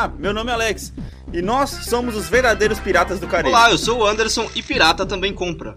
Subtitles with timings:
[0.00, 0.94] Olá, meu nome é Alex
[1.30, 3.50] e nós somos os verdadeiros piratas do Caribe.
[3.50, 5.74] Olá, eu sou o Anderson e pirata também compra.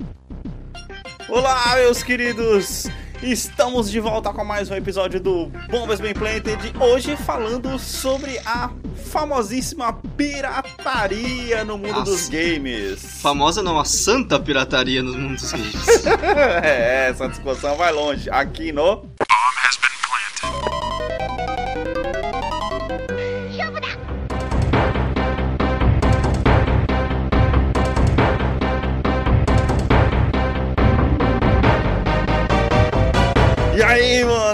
[1.28, 2.88] Olá, meus queridos!
[3.22, 6.74] Estamos de volta com mais um episódio do Bombas Bem Planted.
[6.80, 8.72] Hoje falando sobre a
[9.12, 12.12] famosíssima pirataria no mundo Nossa.
[12.12, 13.04] dos games.
[13.22, 16.06] Famosa não, a santa pirataria no mundo dos games.
[16.64, 18.30] é, essa discussão vai longe.
[18.30, 19.06] Aqui no.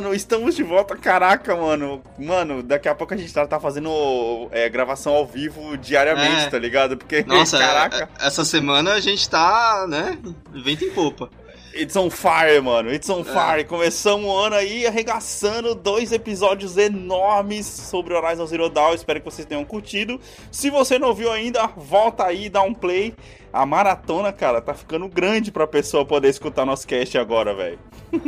[0.09, 0.95] Mano, estamos de volta.
[0.95, 2.01] Caraca, mano.
[2.17, 6.49] Mano, daqui a pouco a gente tá, tá fazendo é, gravação ao vivo diariamente, É.
[6.49, 6.97] tá ligado?
[6.97, 8.09] Porque, Nossa, caraca.
[8.19, 10.17] é- essa semana a gente tá, né,
[10.53, 11.29] vento em popa.
[11.75, 12.91] It's on fire, mano.
[12.91, 13.13] It's É.
[13.13, 13.63] on fire.
[13.63, 18.95] Começamos o ano aí arregaçando dois episódios enormes sobre Horizon Zero Dawn.
[18.95, 20.19] Espero que vocês tenham curtido.
[20.51, 23.13] Se você não viu ainda, volta aí, dá um play.
[23.51, 27.79] A maratona, cara, tá ficando grande pra pessoa poder escutar nosso cast agora, velho.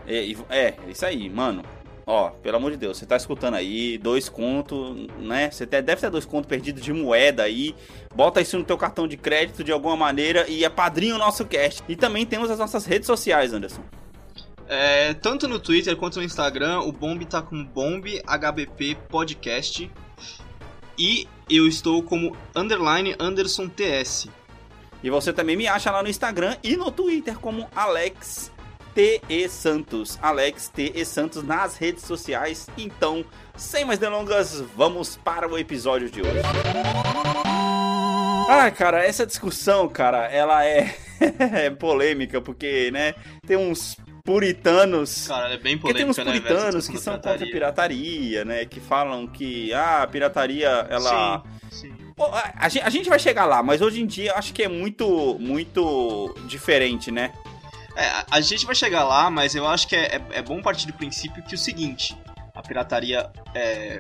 [0.06, 1.64] É, e- é, isso aí, mano.
[2.06, 5.50] Ó, pelo amor de Deus, você tá escutando aí, dois contos, né?
[5.50, 7.74] Você deve ter dois contos perdidos de moeda aí.
[8.14, 11.82] Bota isso no teu cartão de crédito de alguma maneira e apadrinha o nosso cast.
[11.88, 13.84] E também temos as nossas redes sociais, Anderson.
[14.68, 19.90] É, tanto no Twitter quanto no Instagram, o Bomb tá com Bomb HBP Podcast.
[20.98, 24.28] E eu estou como underline Anderson TS.
[25.02, 28.53] E você também me acha lá no Instagram e no Twitter como Alex
[28.94, 29.50] T.E.
[29.50, 30.20] Santos.
[30.22, 31.06] Alex T.E.
[31.06, 32.68] Santos nas redes sociais.
[32.78, 36.42] Então, sem mais delongas, vamos para o episódio de hoje.
[38.50, 40.96] Ah, cara, essa discussão, cara, ela é,
[41.40, 43.16] é polêmica, porque, né,
[43.48, 47.16] tem uns puritanos Cara, é bem porque tem uns polêmica, né, puritanos essa que são
[47.16, 48.64] contra a pirataria, né?
[48.66, 51.44] Que falam que ah, a pirataria, ela.
[51.72, 51.94] Sim, sim.
[52.16, 54.54] Pô, a, a gen- a gente vai chegar lá, mas hoje em dia eu acho
[54.54, 57.34] que é muito, muito diferente, né?
[57.96, 60.88] É, a- gente vai chegar lá, mas eu acho que é, é, é bom partir
[60.88, 62.18] do princípio que o seguinte,
[62.56, 64.00] a pirataria é...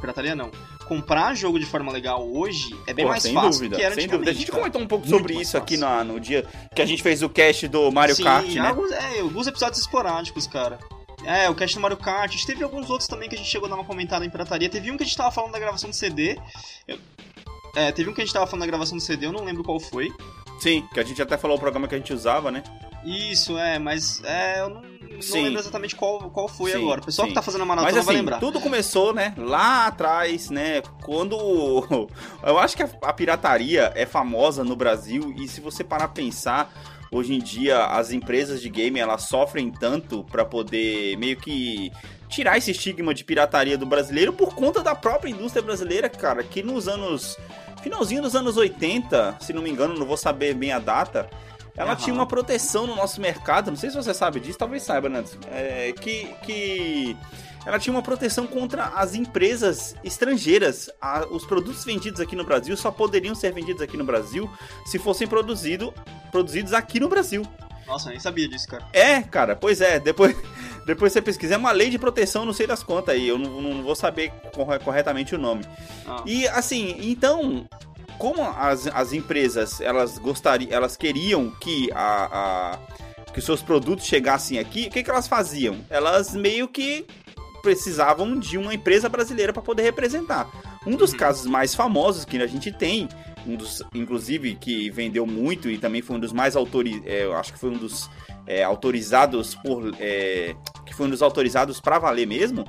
[0.00, 0.50] Pirataria não.
[0.86, 3.94] Comprar jogo de forma legal hoje é bem Porra, mais sem fácil dúvida, que era
[3.94, 4.30] sem dúvida.
[4.30, 7.02] A gente comentou um pouco Muito sobre isso aqui na- no dia que a gente
[7.02, 8.68] fez o cast do Mario Sim, Kart, né?
[8.68, 10.78] alguns, é, alguns episódios esporádicos, cara.
[11.24, 12.28] É, o cast do Mario Kart.
[12.28, 14.28] A gente teve alguns outros também que a gente chegou a dar uma comentada em
[14.30, 14.68] pirataria.
[14.68, 16.38] Teve um que a gente tava falando da gravação do CD.
[16.86, 16.98] Eu-
[17.74, 19.62] É, teve um que a gente tava falando da gravação do CD, eu não lembro
[19.64, 20.10] qual foi.
[20.58, 22.62] Sim, que a gente até falou o programa que a gente usava, né?
[23.06, 27.00] Isso, é, mas é, eu não, não lembro exatamente qual, qual foi Sim, agora.
[27.00, 27.30] O pessoal sim.
[27.30, 28.40] que tá fazendo a maratona Mas vai assim, lembrar.
[28.40, 32.08] tudo começou, né, lá atrás, né, quando...
[32.42, 36.08] Eu acho que a, a pirataria é famosa no Brasil e se você parar a
[36.08, 36.72] pensar,
[37.12, 41.92] hoje em dia as empresas de game, elas sofrem tanto pra poder meio que
[42.28, 46.60] tirar esse estigma de pirataria do brasileiro por conta da própria indústria brasileira, cara, que
[46.60, 47.38] nos anos...
[47.82, 51.30] Finalzinho dos anos 80, se não me engano, não vou saber bem a data...
[51.76, 51.96] Ela Aham.
[52.00, 55.36] tinha uma proteção no nosso mercado, não sei se você sabe disso, talvez saiba, Nantes.
[55.52, 57.16] É, que, que
[57.66, 60.88] ela tinha uma proteção contra as empresas estrangeiras.
[61.00, 64.50] A- os produtos vendidos aqui no Brasil só poderiam ser vendidos aqui no Brasil
[64.86, 65.92] se fossem produzido,
[66.32, 67.42] produzidos aqui no Brasil.
[67.86, 68.84] Nossa, eu nem sabia disso, cara.
[68.92, 70.00] É, cara, pois é.
[70.00, 70.34] Depois,
[70.86, 71.54] depois você pesquisa.
[71.54, 73.28] É uma lei de proteção, não sei das contas aí.
[73.28, 75.64] Eu não, não vou saber corre- corretamente o nome.
[76.06, 77.68] Ah, E assim, então,
[78.18, 82.78] como as, as empresas elas gostariam, elas queriam que a, a-
[83.32, 85.76] que seus produtos chegassem aqui, o que, que elas faziam?
[85.90, 87.06] Elas meio que
[87.62, 90.48] precisavam de uma empresa brasileira para poder representar.
[90.86, 91.18] Um dos Uhum.
[91.18, 93.08] casos mais famosos que a gente tem,
[93.46, 97.52] um dos, inclusive, que vendeu muito e também foi um dos mais autorizados, eu acho
[97.52, 98.08] que foi um dos
[98.46, 100.54] é, autorizados por, é,
[100.86, 102.64] que foi um dos autorizados para valer mesmo,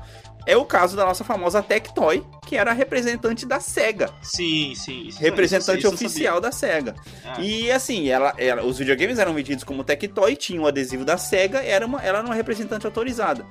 [0.48, 4.10] é o caso da nossa famosa Tectoy, que era a representante da SEGA.
[4.24, 5.10] Sim, sim.
[5.20, 6.96] Representante isso, isso oficial da SEGA.
[7.26, 7.40] Ah.
[7.40, 11.62] E assim, ela, ela- os videogames eram vendidos como Tectoy, tinha o adesivo da SEGA,
[11.62, 13.46] era uma, ela era uma representante autorizada.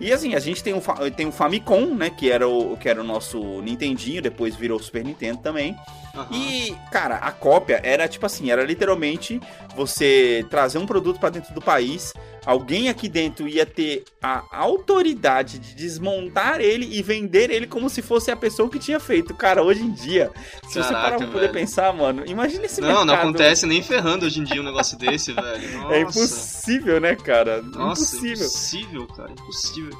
[0.00, 2.88] E assim, a gente tem um, fa- tem um Famicom, né, que era, o, que
[2.88, 5.74] era o nosso Nintendinho, depois virou Super Nintendo também.
[6.16, 6.28] Aham.
[6.32, 9.40] E, cara, a cópia era tipo assim, era literalmente
[9.76, 12.12] você trazer um produto pra dentro do país,
[12.46, 18.00] alguém aqui dentro ia ter a autoridade de desmontar ele e vender ele como se
[18.00, 19.34] fosse a pessoa que tinha feito.
[19.34, 20.30] Cara, hoje em dia,
[20.68, 21.52] se você Caraca, parar pra poder velho.
[21.52, 23.06] pensar, mano, imagina esse Não, mercado.
[23.06, 25.78] não acontece nem ferrando hoje em dia um negócio desse, velho.
[25.80, 25.94] Nossa.
[25.94, 27.60] É impossível, né, cara?
[27.62, 28.46] Nossa, impossível.
[28.46, 29.98] impossível, cara, impossível.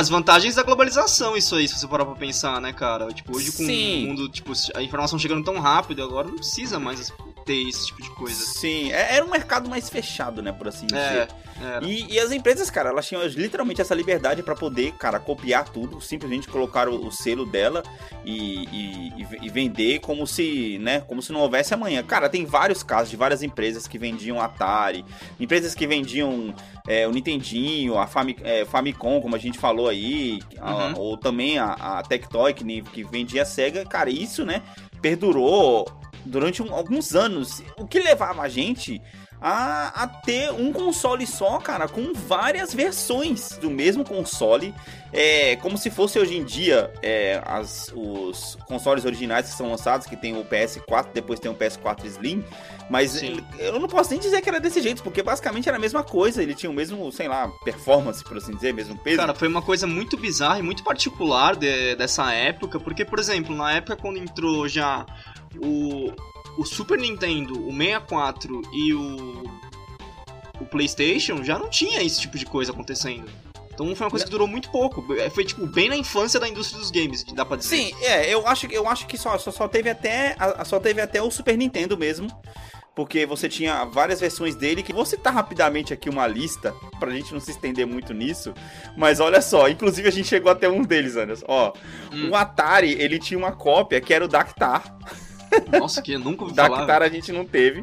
[0.00, 3.08] As vantagens da globalização, isso aí, se você parar pra pensar, né, cara?
[3.08, 4.04] Tipo, hoje com Sim.
[4.04, 7.12] o mundo, tipo, a informação chegando tão rápido, agora não precisa mais
[7.44, 8.34] ter esse tipo de coisa.
[8.44, 10.98] Sim, é- era um mercado mais fechado, né, por assim dizer.
[11.00, 11.28] É,
[11.62, 11.78] é.
[11.82, 16.00] E, e as empresas, cara, elas tinham literalmente essa liberdade pra poder, cara, copiar tudo,
[16.00, 17.82] simplesmente colocar o, o selo dela
[18.24, 22.02] e, e- e- vender como se, né, como se não houvesse amanhã.
[22.02, 25.04] Cara, tem vários casos de várias empresas que vendiam Atari,
[25.38, 26.54] empresas que vendiam
[26.88, 30.94] é, o Nintendinho, a Fami- é, Famicom, como a gente falou aí, a- Uhum.
[30.96, 33.84] ou também a, a Tectoy, que, que vendia Sega.
[33.84, 34.62] Cara, isso, né,
[35.00, 35.86] perdurou
[36.24, 37.62] durante um- alguns anos.
[37.78, 39.00] O que levava a gente
[39.42, 44.74] a, a ter um console só, cara, com várias versões do mesmo console.
[45.12, 50.06] É como se fosse hoje em dia é, as, os consoles originais que são lançados,
[50.06, 52.44] que tem o PS4, depois tem o PS4 Slim.
[52.90, 53.40] Mas Sim.
[53.58, 56.42] eu não posso nem dizer que era desse jeito, porque basicamente era a mesma coisa.
[56.42, 59.16] Ele tinha o mesmo, sei lá, performance, por assim dizer, mesmo peso.
[59.16, 63.56] Cara, foi uma coisa muito bizarra e muito particular de- dessa época, porque, por exemplo,
[63.56, 65.06] na época quando entrou já
[65.58, 66.12] o,
[66.58, 69.44] o Super Nintendo, o 64 e o,
[70.60, 73.28] o PlayStation, já não tinha esse tipo de coisa acontecendo.
[73.72, 75.02] Então foi uma coisa que durou muito pouco.
[75.30, 77.76] Foi, tipo, bem na infância da indústria dos games, dá pra dizer.
[77.76, 81.00] Sim, é, eu acho, eu acho que só, só, só teve até a- só teve
[81.00, 82.28] até o Super Nintendo mesmo.
[82.94, 87.32] Porque você tinha várias versões dele, que vou citar rapidamente aqui uma lista, pra gente
[87.32, 88.52] não se estender muito nisso.
[88.98, 91.46] Mas olha só, inclusive a gente chegou até um deles, Anderson.
[91.48, 91.72] Ó,
[92.12, 92.30] Hum.
[92.30, 94.94] o Atari, ele tinha uma cópia que era o Dactar.
[95.78, 96.78] Nossa, que eu nunca ouvi falar.
[96.78, 97.82] Dactar a gente não teve.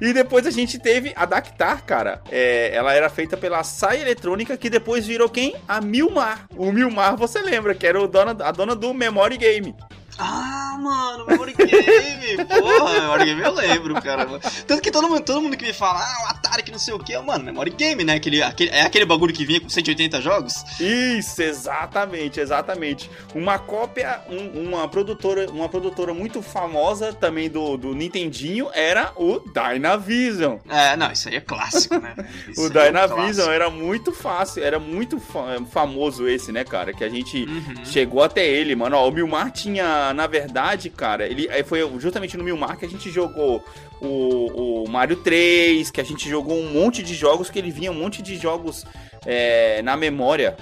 [0.00, 2.22] E depois a gente teve a Dactar, cara.
[2.30, 5.54] É, ela era feita pela Sai Eletrônica, que depois virou quem?
[5.66, 6.46] A Milmar.
[6.56, 9.74] O Milmar, você lembra, que era o dona, a dona do Memory Game.
[10.20, 14.26] Ah, mano, Memory Game, porra, Memory Game eu lembro, cara.
[14.66, 16.98] Tanto que todo mundo, todo mundo que me fala, ah, o Atari não sei o
[16.98, 18.14] que, mano, Memory Game, né?
[18.14, 20.54] Aquele, aquele, é aquele bagulho que vinha com 180 jogos?
[20.80, 23.10] Isso, exatamente, exatamente.
[23.34, 29.40] Uma cópia, um- uma produtora, uma produtora muito famosa também do, do Nintendinho era o
[29.52, 30.58] Dynavision.
[30.68, 32.14] É, não, isso aí é clássico, né?
[32.56, 33.50] O é Dynavision clássico.
[33.50, 36.92] era muito fácil, era muito fa- famoso esse, né, cara?
[36.92, 37.84] Que a gente Uhum.
[37.84, 38.96] chegou até ele, mano.
[38.96, 42.88] Ó, o Milmar tinha, na verdade, cara, ele aí foi justamente no Milmar que a
[42.88, 43.64] gente jogou
[44.00, 47.90] o, o Mario 3, que a gente jogou um monte de jogos, que ele vinha
[47.90, 48.84] um monte de jogos
[49.26, 50.56] é, na memória.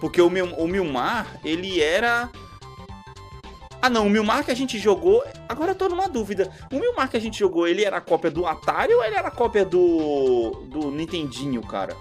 [0.00, 2.30] Porque o, Mil, o Milmar, ele era.
[3.80, 5.24] Ah não, o Milmar que a gente jogou.
[5.48, 6.50] Agora eu tô numa dúvida.
[6.72, 9.64] O Milmar que a gente jogou, ele era cópia do Atari ou ele era cópia
[9.64, 10.66] do.
[10.66, 11.96] do Nintendinho, cara?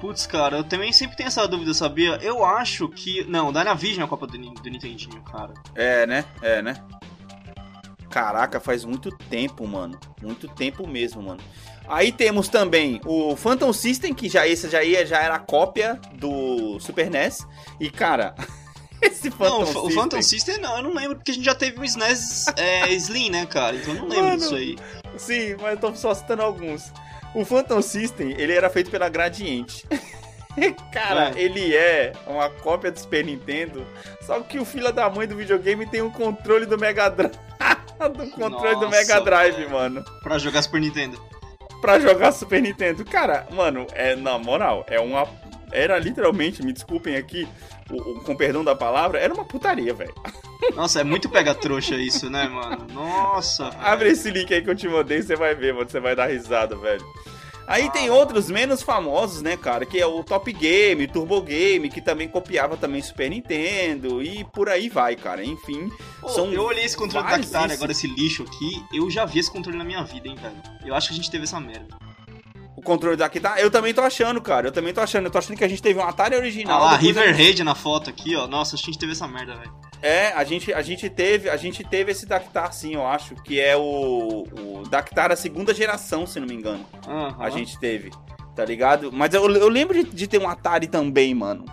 [0.00, 2.18] Putz, cara, eu também sempre tenho essa dúvida, sabia?
[2.22, 3.24] Eu acho que.
[3.24, 5.54] Não, o Dynavision é a Copa do, do Nintendinho, cara.
[5.74, 6.24] É, né?
[6.42, 6.76] É, né?
[8.10, 9.98] Caraca, faz muito tempo, mano.
[10.22, 11.40] Muito tempo mesmo, mano.
[11.88, 16.78] Aí temos também o Phantom System, que já esse já, ia, já era cópia do
[16.80, 17.46] Super NES.
[17.78, 18.34] E, cara,
[19.00, 19.82] esse Phantom não, System...
[19.82, 22.92] o Phantom System não, eu não lembro, porque a gente já teve o SNES é,
[22.92, 23.76] Slim, né, cara?
[23.76, 24.38] Então eu não lembro Mano.
[24.38, 24.76] disso aí.
[25.16, 26.92] Sim, mas eu tô só citando alguns.
[27.34, 29.86] O Phantom System, ele era feito pela Gradiente.
[30.90, 31.42] Cara, É.
[31.42, 33.86] ele é uma cópia do Super Nintendo,
[34.22, 37.34] só que o filho da mãe do videogame tem o controle do Mega Drive.
[37.98, 39.70] do controle do Nossa, Mega Drive, velho.
[39.70, 40.04] mano.
[40.22, 41.20] Pra jogar Super Nintendo.
[41.80, 43.04] Pra jogar Super Nintendo.
[43.04, 45.26] Cara, mano, é na moral, é uma.
[45.72, 47.46] Era literalmente, me desculpem aqui,
[47.90, 50.14] o, o- com perdão da palavra, era uma putaria, velho.
[50.74, 52.86] Nossa, é muito pega-trouxa isso, né, mano?
[52.92, 53.70] Nossa.
[53.70, 53.82] velho.
[53.86, 55.88] Abre esse link aí que eu te mandei, você vai ver, mano.
[55.90, 57.04] Você vai dar risada, velho.
[57.66, 57.90] Aí Ah.
[57.90, 59.84] tem outros menos famosos, né, cara?
[59.84, 64.68] Que é o Top Game, Turbo Game, que também copiava também Super Nintendo e por
[64.68, 65.44] aí vai, cara.
[65.44, 69.24] Enfim, Pô, são eu olhei esse controle da Tactile, agora esse lixo aqui, eu já
[69.24, 70.56] vi esse controle na minha vida, hein, velho.
[70.84, 71.96] Eu acho que a gente teve essa merda.
[72.76, 73.58] o controle daqui tá.
[73.58, 74.68] Eu também tô achando, cara.
[74.68, 75.24] Eu também tô achando.
[75.24, 76.78] Eu tô achando que a gente teve um Atari Ah original.
[76.84, 78.46] lá, depois a River Raid na foto aqui, ó.
[78.46, 79.72] Nossa, acho que a gente teve essa merda, velho.
[80.02, 83.60] É, a gente, a gente teve, a gente teve esse Dactar sim, eu acho, que
[83.60, 86.84] é o, o Dactar da segunda geração, se não me engano.
[87.06, 87.36] Aham.
[87.38, 88.10] A gente teve,
[88.54, 89.10] tá ligado?
[89.12, 91.64] Mas eu, eu lembro de, de ter um Atari também, mano.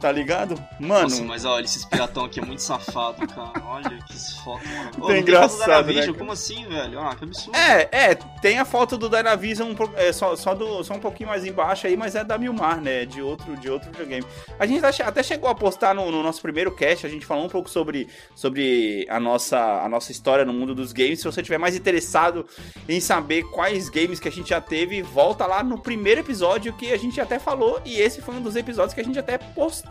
[0.00, 0.54] Tá ligado?
[0.78, 1.02] Mano.
[1.02, 3.50] Nossa, mas olha, esses piratão aqui é muito safado, cara.
[3.66, 4.14] Olha que
[4.44, 4.90] foto, mano.
[5.00, 6.12] Oh, é engraçado, né?
[6.12, 7.00] Como assim, velho?
[7.00, 7.58] Ah, que absurdo.
[7.58, 11.44] É, é, tem a foto do Dynavision é, só, só, do, só um pouquinho mais
[11.44, 13.04] embaixo aí, mas é da Milmar, né?
[13.06, 14.24] De outro, de outro videogame.
[14.56, 17.48] A gente até chegou a postar no, no, nosso primeiro cast, a gente falou um
[17.48, 21.18] pouco sobre, sobre a, nossa, a nossa história no mundo dos games.
[21.18, 22.46] Se você tiver mais interessado
[22.88, 26.92] em saber quais games que a gente já teve, volta lá no primeiro episódio que
[26.92, 27.82] a gente até falou.
[27.84, 29.87] E esse foi um dos episódios que a gente até postou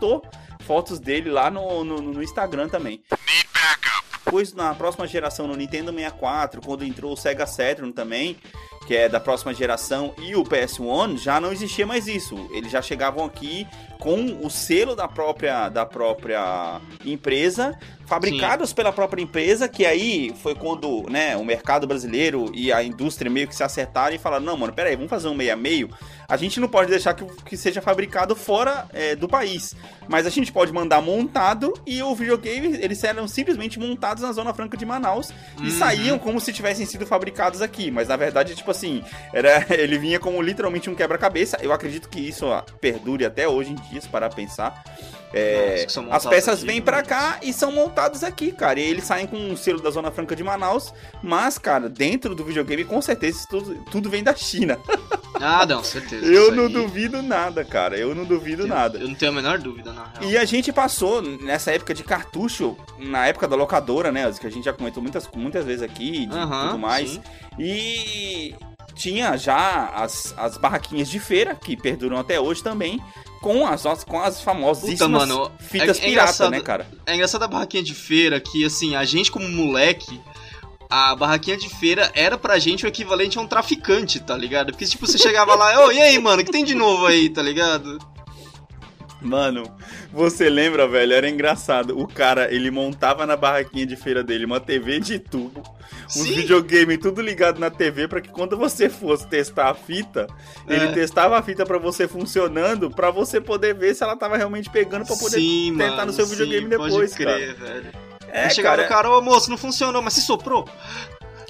[0.60, 3.02] fotos dele lá no, no, no Instagram também.
[4.24, 8.36] Depois, na próxima geração, no Nintendo 64, quando entrou o Sega Saturn também,
[8.86, 12.36] que é da próxima geração, e o PS1, já não existia mais isso.
[12.52, 13.66] Eles já chegavam aqui
[13.98, 17.78] com o selo da própria, da própria empresa,
[18.08, 18.76] fabricados Sim.
[18.76, 23.46] pela própria empresa, que aí foi quando né, o mercado brasileiro e a indústria meio
[23.46, 25.90] que se acertaram e falaram, não, mano, peraí, vamos fazer um meio a meio.
[26.28, 29.74] A gente não pode deixar que, que seja fabricado fora é, do país,
[30.08, 34.54] mas a gente pode mandar montado e o videogame, eles eram simplesmente montados na Zona
[34.54, 35.64] Franca de Manaus uhum.
[35.64, 39.98] e saíam como se tivessem sido fabricados aqui, mas na verdade, tipo assim, era, ele
[39.98, 41.58] vinha como literalmente um quebra-cabeça.
[41.60, 44.84] Eu acredito que isso ó, perdure até hoje em dia dias para pensar.
[45.32, 48.80] É, Nossa, as peças vêm para cá e são montadas aqui, cara.
[48.80, 50.92] E eles saem com um selo da Zona Franca de Manaus.
[51.22, 54.78] Mas, cara, dentro do videogame, com certeza, tudo, tudo vem da China.
[55.40, 56.26] Ah, não, certeza.
[56.26, 56.72] eu não aí...
[56.72, 57.96] duvido nada, cara.
[57.96, 58.98] Eu não duvido eu, nada.
[58.98, 60.32] Eu não tenho a menor dúvida, na real.
[60.32, 64.32] E a gente passou nessa época de cartucho, na época da locadora, né?
[64.32, 67.10] Que a gente já comentou muitas, muitas vezes aqui e tudo mais.
[67.10, 67.22] Sim.
[67.56, 68.54] E
[68.94, 73.00] tinha já as, as barraquinhas de feira, que perduram até hoje também,
[73.40, 76.86] com as, com as famosíssimas Puta, mano, fitas é, é pirata, né, cara?
[77.06, 80.20] É engraçado a barraquinha de feira que, assim, a gente como moleque,
[80.90, 84.72] a barraquinha de feira era pra gente o equivalente a um traficante, tá ligado?
[84.72, 87.06] Porque, tipo, você chegava lá, ô, oh, e aí, mano, o que tem de novo
[87.06, 87.98] aí, tá ligado?
[89.20, 89.64] Mano,
[90.12, 91.12] você lembra, velho?
[91.12, 91.98] Era engraçado.
[91.98, 95.62] O cara, ele montava na barraquinha de feira dele uma TV de tubo,
[96.06, 100.26] uns videogame tudo ligado na TV para que quando você fosse testar a fita,
[100.68, 100.74] é.
[100.74, 104.70] ele testava a fita para você funcionando, para você poder ver se ela tava realmente
[104.70, 107.72] pegando para poder sim, tentar mano, no seu videogame sim, depois, pode crer, cara.
[107.72, 107.92] Velho.
[108.30, 108.86] É, Aí chegava cara...
[108.86, 110.68] o cara, ô moço, não funcionou, mas se soprou.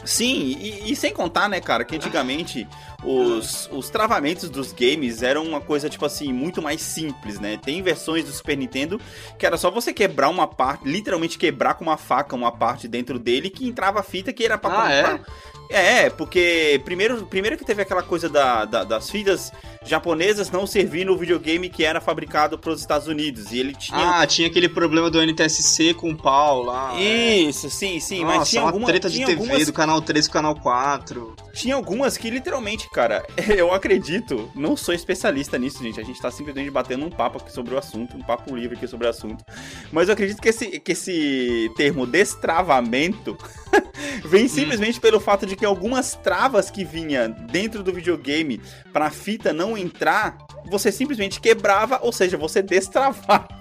[0.08, 2.66] Sim, e, e, sem contar, né, cara, que antigamente
[3.04, 7.58] os, os travamentos dos games eram uma coisa, tipo assim, muito mais simples, né?
[7.58, 8.98] Tem versões do Super Nintendo
[9.38, 13.18] que era só você quebrar uma parte, literalmente quebrar com uma faca uma parte dentro
[13.18, 15.20] dele que entrava fita que era pra, ah, é?
[15.68, 19.52] É, porque primeiro, primeiro que teve aquela coisa da, da, das fitas
[19.84, 23.52] japonesas não servindo o videogame que era fabricado para os Estados Unidos.
[23.52, 24.20] E ele tinha.
[24.20, 26.98] Ah, tinha aquele problema do NTSC com o pau lá.
[26.98, 27.38] É.
[27.38, 27.70] Isso, é.
[27.70, 28.22] sim, sim.
[28.22, 29.66] Nossa, mas tinha uma alguma, treta de TV algumas...
[29.66, 31.36] do canal 3 e canal 4.
[31.54, 36.00] Tinha algumas que literalmente, cara, eu acredito, não sou especialista nisso, gente.
[36.00, 38.86] A gente tá simplesmente batendo um papo aqui sobre o assunto, um papo livre aqui
[38.86, 39.44] sobre o assunto.
[39.90, 43.36] Mas eu acredito que esse, que esse termo destravamento
[44.24, 44.48] vem hum.
[44.48, 48.60] simplesmente pelo fato de que algumas travas que vinha dentro do videogame
[48.92, 50.38] para a fita não entrar,
[50.70, 53.57] você simplesmente quebrava, ou seja, você destravava.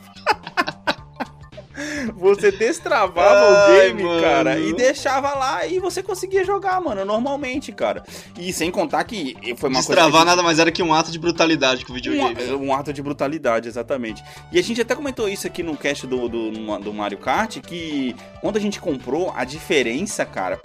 [2.15, 4.21] Você destravava Ai, o game, mano.
[4.21, 8.03] cara, e deixava lá e você conseguia jogar, mano, normalmente, cara.
[8.37, 9.85] E sem contar que foi uma Destravar coisa.
[9.85, 12.53] Destravar nada mais era que um ato de brutalidade com o videogame.
[12.53, 14.23] Um, um, ato de brutalidade, exatamente.
[14.51, 18.15] E a gente até comentou isso aqui no cast do, do, do Mario Kart, que
[18.41, 20.59] quando a gente comprou, a diferença, cara,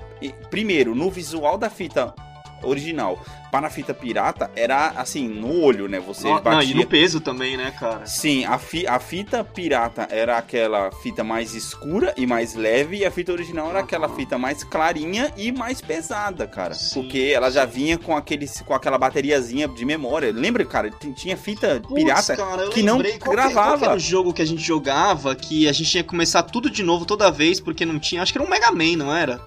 [0.51, 2.15] primeiro, no visual da fita
[2.63, 6.01] original para a fita pirata era assim, no olho, né?
[6.01, 6.53] Você não, batia...
[6.53, 8.07] Não, e no peso também, né, cara?
[8.07, 8.87] Sim, a, fi...
[8.87, 13.69] a fita pirata era aquela fita mais escura e mais leve, e a fita original
[13.69, 13.85] era uhum.
[13.85, 16.73] aquela fita mais clarinha e mais pesada, cara.
[16.73, 18.49] Sim, porque ela já vinha com, aquele...
[18.65, 20.33] com aquela bateriazinha de memória.
[20.33, 20.91] Lembra, cara?
[21.15, 23.73] Tinha fita Puts, pirata cara, que não qual gravava.
[23.73, 26.43] Que, qual era o jogo que a gente jogava que a gente tinha que começar
[26.45, 28.23] tudo de novo toda vez porque não tinha.
[28.23, 29.45] Acho que era um Mega Man, não era?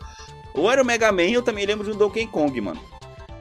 [0.54, 2.80] Ou era o Mega Man, eu também lembro de um Donkey Kong, mano.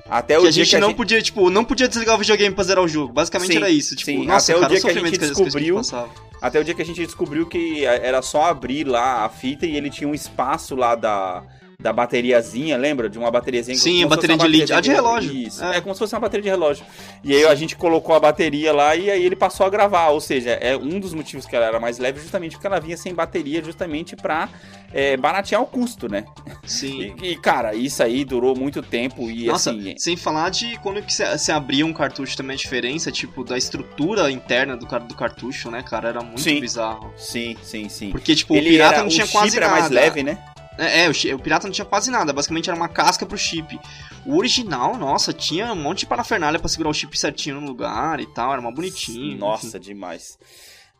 [0.09, 0.97] Até o que a gente que a não gente...
[0.97, 3.13] podia, tipo, não podia desligar o videogame pra zerar o jogo.
[3.13, 3.97] Basicamente sim, era isso.
[3.97, 4.27] Tipo, sim.
[4.27, 5.81] nossa, até cara, o dia que a gente descobriu.
[5.81, 9.25] Que a gente até o dia que a gente descobriu que era só abrir lá
[9.25, 11.43] a fita e ele tinha um espaço lá da
[11.78, 13.09] da bateriazinha, lembra?
[13.09, 14.73] De uma bateriazinha Sim, a bateria de lead.
[14.73, 15.33] Ah, de relógio.
[15.33, 15.64] Isso.
[15.64, 15.78] É.
[15.78, 15.81] é.
[15.81, 16.85] como se fosse uma bateria de relógio.
[17.23, 20.09] E aí a gente colocou a bateria lá e aí ele passou a gravar.
[20.09, 22.97] Ou seja, é um dos motivos que ela era mais leve, justamente porque ela vinha
[22.97, 24.49] sem bateria, justamente pra
[24.93, 26.25] é, baratear o custo, né?
[26.64, 26.95] Sim.
[27.25, 29.95] E, e, cara, isso aí durou muito tempo e Nossa, assim.
[29.97, 34.31] Sem falar de quando que você abria um cartucho também a diferença, tipo, da estrutura
[34.31, 36.09] interna do, do cartucho, né, cara?
[36.09, 36.61] Era muito sim.
[36.61, 37.12] bizarro.
[37.16, 38.11] Sim, sim, sim.
[38.11, 39.73] Porque, tipo, ele o pirata não tinha quase nada.
[39.73, 40.38] mais leve, né?
[40.78, 43.78] É, é o, o, pirata não tinha quase nada, basicamente era uma casca pro chip.
[44.26, 48.21] O original, nossa, tinha um monte de parafernália pra segurar o chip certinho no lugar
[48.21, 49.38] e tal, era uma bonitinho.
[49.38, 49.81] Nossa, enfim.
[49.81, 50.38] demais.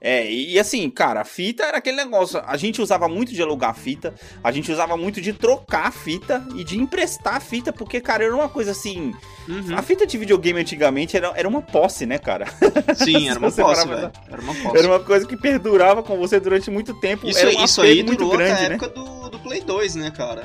[0.07, 2.39] É, e assim, cara, a fita era aquele negócio.
[2.47, 6.63] A gente usava muito de alugar fita, a gente usava muito de trocar fita e
[6.63, 9.15] de emprestar fita, porque, cara, era uma coisa assim.
[9.49, 9.75] Uhum.
[9.75, 12.45] A fita de videogame antigamente era, era uma posse, né, cara?
[12.97, 14.13] Sim, era uma posse, pra.
[14.31, 14.77] Era uma posse.
[14.77, 17.27] Era uma coisa que perdurava com você durante muito tempo.
[17.27, 18.75] Isso, era aí- um isso aí muito durou grande, até a né?
[18.75, 20.43] época do, do Play 2, né, cara?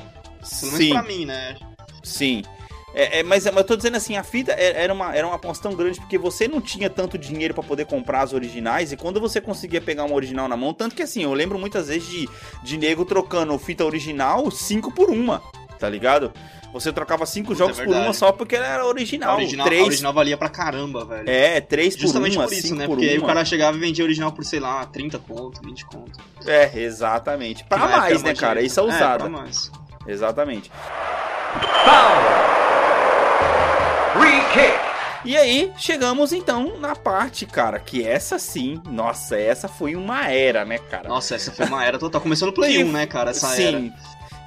[0.59, 0.89] Pelo menos Sim.
[0.91, 1.55] pra mim, né?
[2.03, 2.43] Sim.
[2.93, 5.35] É, é, mas, mas eu tô dizendo assim, a fita é- era uma, era uma
[5.35, 8.97] aposta tão grande porque você não tinha tanto dinheiro pra poder comprar as originais e
[8.97, 12.07] quando você conseguia pegar uma original na mão, tanto que assim, eu lembro muitas vezes
[12.07, 12.27] de,
[12.63, 15.41] de nego trocando fita original 5 por uma,
[15.77, 16.33] tá ligado?
[16.71, 18.05] Você trocava cinco Puta, é jogos por verdade.
[18.05, 19.35] uma só porque ela era A original.
[19.37, 21.27] original, a três, original valia pra caramba, velho.
[21.29, 22.85] É, três por Justamente uma, por isso, cinco né?
[22.85, 25.85] por Porque aí o cara chegava e vendia original por, sei lá, 30 conto, 20
[25.85, 26.19] conto.
[26.45, 27.63] É, exatamente.
[27.63, 28.61] Pra Que na época mais, era né, cara?
[28.61, 29.17] Isso é usada.
[29.27, 29.71] pra mais.
[30.07, 30.71] Exatamente.
[34.13, 34.79] Free kick.
[35.25, 40.63] E aí, chegamos então na parte, cara, que essa sim, nossa, essa foi uma era,
[40.63, 41.09] né, cara?
[41.09, 42.21] Nossa, essa foi uma era total.
[42.21, 43.31] Começou no Play Que- 1, né, cara?
[43.31, 43.91] Essa sim.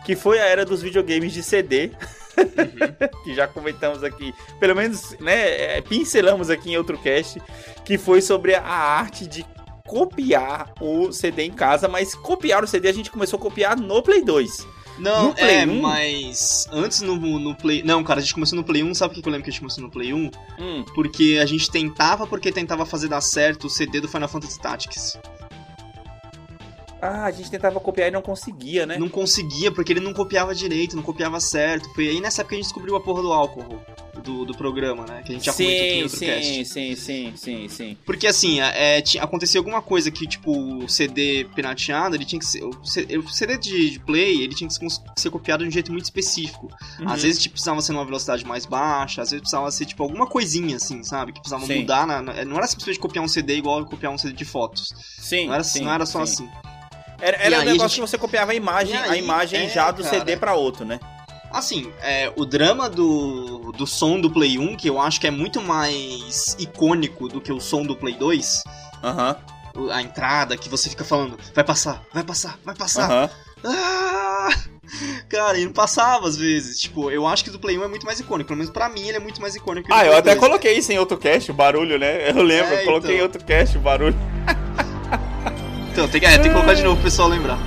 [0.05, 1.91] Que foi a era dos videogames de CD.
[2.37, 3.21] Uhum.
[3.25, 7.41] que já comentamos aqui, pelo menos, né, é, pincelamos aqui em outro cast,
[7.85, 9.45] que foi sobre a arte de
[9.87, 14.03] copiar o CD em casa, mas copiar o CD a gente começou a copiar no
[14.03, 14.67] Play 2.
[14.99, 15.81] Não, No Play é, 1?
[15.81, 17.83] mas antes no, no Play.
[17.83, 19.53] Não, cara, a gente começou no Play 1, sabe por que eu lembro que a
[19.53, 20.31] gente começou no Play 1?
[20.59, 24.61] Hum, Porque a gente tentava, porque tentava fazer dar certo o CD do Final Fantasy
[24.61, 25.19] Tactics.
[27.05, 28.97] Ah, a gente tentava copiar e não conseguia, né?
[28.97, 31.93] Não conseguia, porque ele não copiava direito, não copiava certo.
[31.95, 33.83] Foi aí nessa época que a gente descobriu a porra do álcool
[34.23, 35.21] do, do programa, né?
[35.27, 36.65] Que a gente já comentou aqui em sim, outro sim, cast.
[36.67, 37.97] sim, sim, sim, sim.
[38.07, 42.47] Porque assim, é, ti- acontecia alguma coisa que, tipo, o CD pirateado, ele tinha que
[42.47, 42.63] ser.
[42.63, 44.75] O CD de, play, ele tinha que
[45.17, 46.69] ser- copiado de um jeito muito específico.
[47.01, 47.09] Uhum.
[47.09, 50.29] Às vezes, tipo, precisava ser numa velocidade mais baixa, às vezes precisava ser, tipo, alguma
[50.29, 51.33] coisinha, assim, sabe?
[51.33, 51.81] Que precisava Sim.
[51.81, 52.07] mudar.
[52.07, 54.95] Na, na- não era simplesmente copiar um CD igual copiar um CD de fotos.
[55.19, 56.45] Sim, Não era, sim, não era só sim.
[56.45, 56.72] assim.
[57.23, 59.67] Era, era um aí negócio gente- que você copiava a imagem, E a aí, imagem
[59.67, 60.19] é, já do cara.
[60.19, 60.99] CD pra outro, né?
[61.53, 65.31] Assim, é, o drama do, do som do Play 1, que eu acho que é
[65.31, 68.63] muito mais icônico do que o som do Play 2,
[69.05, 69.37] Aham,
[69.77, 73.05] o- a entrada que você fica falando, vai passar, vai passar, vai passar.
[73.11, 73.31] aham.
[73.65, 74.49] Ah!
[75.29, 76.81] Cara, e não passava às vezes.
[76.81, 78.49] Tipo, eu acho que do Play 1 é muito mais icônico.
[78.49, 80.31] Pelo menos pra mim ele é muito mais icônico que o do Ah, eu até
[80.35, 80.41] 2.
[80.41, 82.31] coloquei isso em outro cast, o barulho, né?
[82.31, 83.21] Eu lembro, É, eu coloquei então.
[83.21, 84.17] em outro cast o barulho.
[85.93, 87.59] Então, tem que, é, tem que colocar de novo pro pessoal lembrar.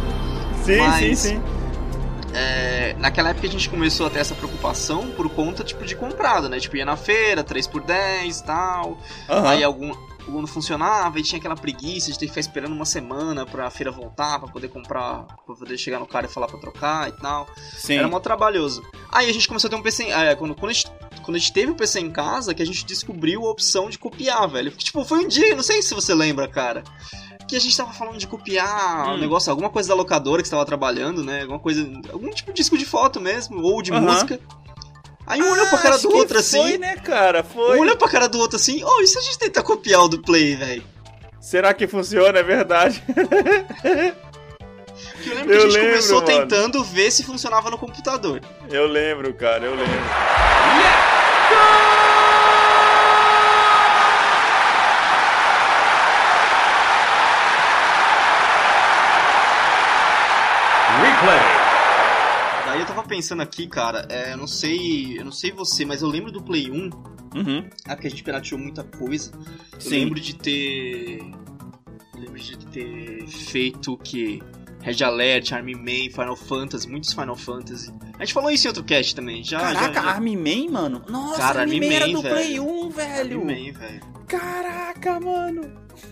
[0.63, 1.41] Sim, Mas- sim, sim.
[2.33, 6.49] É, naquela época a gente começou a ter essa preocupação por conta, tipo, de comprada,
[6.49, 6.59] né?
[6.59, 8.97] Tipo, ia na feira, 3x10 e tal.
[9.29, 9.49] Aham.
[9.49, 9.93] Aí algum,
[10.27, 13.69] algum não funcionava e tinha aquela preguiça de ter que ficar esperando uma semana pra
[13.69, 17.13] feira voltar, pra poder comprar, pra poder chegar no cara e falar pra trocar e
[17.13, 17.47] tal.
[17.77, 17.99] Sim.
[17.99, 18.83] Era mó trabalhoso.
[19.13, 20.03] Aí a gente começou a ter um PC.
[20.03, 20.91] em- É, quando, quando, a gente,
[21.23, 23.97] quando a gente teve o PC em casa, que a gente descobriu a opção de
[23.97, 24.71] copiar, velho.
[24.71, 26.83] Tipo, foi um dia, não sei se você lembra, cara.
[27.47, 29.13] Que a gente tava falando de copiar Hum.
[29.13, 31.41] um negócio, alguma coisa da locadora que você tava trabalhando, né?
[31.41, 31.81] Alguma coisa.
[32.11, 34.39] Algum tipo de disco de foto mesmo, ou de música.
[35.27, 36.61] Aí um olhou pra cara Ah, Acho do outro assim.
[36.61, 37.43] Foi, né, cara?
[37.43, 37.77] Foi.
[37.77, 40.07] Um olhou pra cara do outro assim, oh, e se a gente tentar copiar o
[40.07, 40.83] do Play, velho?
[41.39, 42.39] Será que funciona?
[42.39, 43.03] É verdade.
[45.25, 46.27] Eu lembro Eu que a gente lembro, começou mano.
[46.27, 48.39] tentando ver se funcionava no computador.
[48.69, 49.99] Eu lembro, cara, eu lembro.
[61.01, 61.39] Replay.
[62.65, 65.17] Daí eu tava pensando aqui, cara, é, eu não sei.
[65.17, 66.75] Eu não sei você, mas eu lembro do Play 1,
[67.35, 67.69] Uhum.
[67.85, 69.31] ah, porque a gente pirateou muita coisa.
[69.73, 69.89] Eu Sim.
[69.91, 71.19] lembro de ter.
[72.13, 74.41] Eu lembro de ter feito o que?
[74.81, 77.91] Red Alert, Army Man, Final Fantasy, muitos Final Fantasy.
[78.19, 79.43] A gente falou isso em outro cast também.
[79.43, 80.09] Já, Caraca, já, já.
[80.11, 81.01] Army Man, mano.
[81.09, 82.35] Nossa, Cara, Army Army Man era do velho.
[82.35, 83.39] Play 1, velho.
[83.41, 84.01] Army Man, velho.
[84.27, 85.71] Caraca, mano.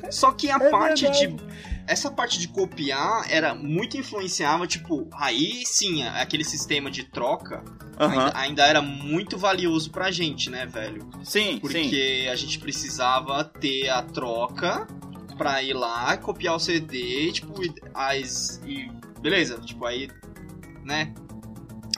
[0.10, 1.28] Só que a É parte verdade.
[1.28, 1.44] de.
[1.86, 7.64] Essa parte de copiar era muito influenciava, tipo, aí sim, aquele sistema de troca
[8.00, 8.12] Aham.
[8.12, 11.10] ainda, ainda era muito valioso pra gente, né, velho?
[11.24, 11.60] Sim, sim.
[11.60, 14.88] Porque a gente precisava ter a troca
[15.38, 17.54] pra ir lá, copiar o CD, tipo,
[17.94, 18.62] as.
[18.66, 20.10] E beleza, tipo, aí,
[20.84, 21.14] né?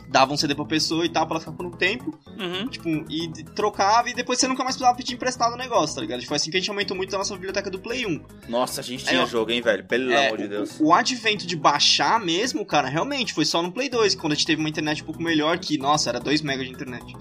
[0.07, 2.67] Dava um CD pra pessoa e tal, pra ela ficar por um tempo, Uhum.
[2.67, 6.23] tipo, e trocava e depois você nunca mais precisava pedir emprestado o negócio, tá ligado?
[6.25, 8.21] Foi assim que a gente aumentou muito a nossa biblioteca do Play 1.
[8.47, 9.83] Nossa, a gente tinha ó, jogo, hein, velho?
[9.85, 10.79] Pelo É, amor de Deus.
[10.79, 14.35] O, o advento de baixar mesmo, cara, realmente foi só no Play 2, quando a
[14.35, 17.15] gente teve uma internet um pouco melhor, que, nossa, era 2 MB de internet.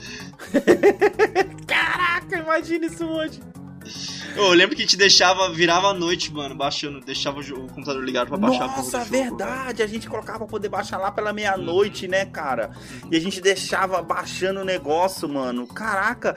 [1.66, 3.40] Caraca, imagina isso hoje.
[4.36, 8.28] Eu lembro que a gente deixava, virava a noite, mano, baixando, deixava o, computador ligado
[8.28, 9.82] pra baixar Nossa, jogo, verdade.
[9.82, 12.70] A gente colocava pra poder baixar lá pela meia-noite, né, cara?
[13.10, 15.66] E a gente deixava baixando o negócio, mano.
[15.66, 16.36] Caraca.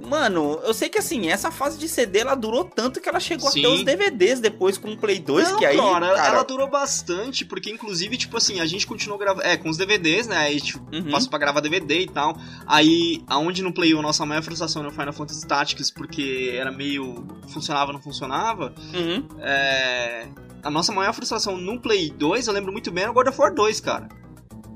[0.00, 3.50] Mano, eu sei que assim, essa fase de CD ela durou tanto que ela chegou
[3.50, 3.60] Sim.
[3.64, 5.76] até os DVDs depois com o Play 2, Não, que aí.
[5.76, 9.46] cara, ela- cara, ela durou bastante, porque inclusive, tipo assim, a gente continuou gravando.
[9.46, 10.36] É, com os DVDs, né?
[10.36, 11.10] Aí, tipo, Uhum.
[11.10, 12.36] passou pra gravar DVD e tal.
[12.66, 16.70] Aí, aonde no Play 1, nossa maior frustração era o Final Fantasy Tactics, porque era
[16.70, 17.26] meio.
[17.52, 18.74] funcionava, não funcionava.
[18.94, 19.26] Uhum.
[19.40, 20.28] É.
[20.62, 23.40] A nossa maior frustração no Play 2, eu lembro muito bem, era o God of
[23.40, 24.08] War 2, cara.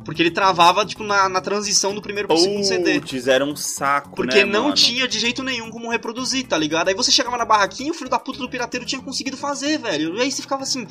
[0.05, 3.01] Porque ele travava, tipo, na, na transição do primeiro pro segundo CD.
[3.01, 4.75] Putz, era um saco, Porque né, não mano?
[4.75, 6.88] tinha de jeito nenhum como reproduzir, tá ligado?
[6.88, 10.17] Aí você chegava na barraquinha, o filho da puta do pirateiro tinha conseguido fazer, velho.
[10.17, 10.87] E aí você ficava assim,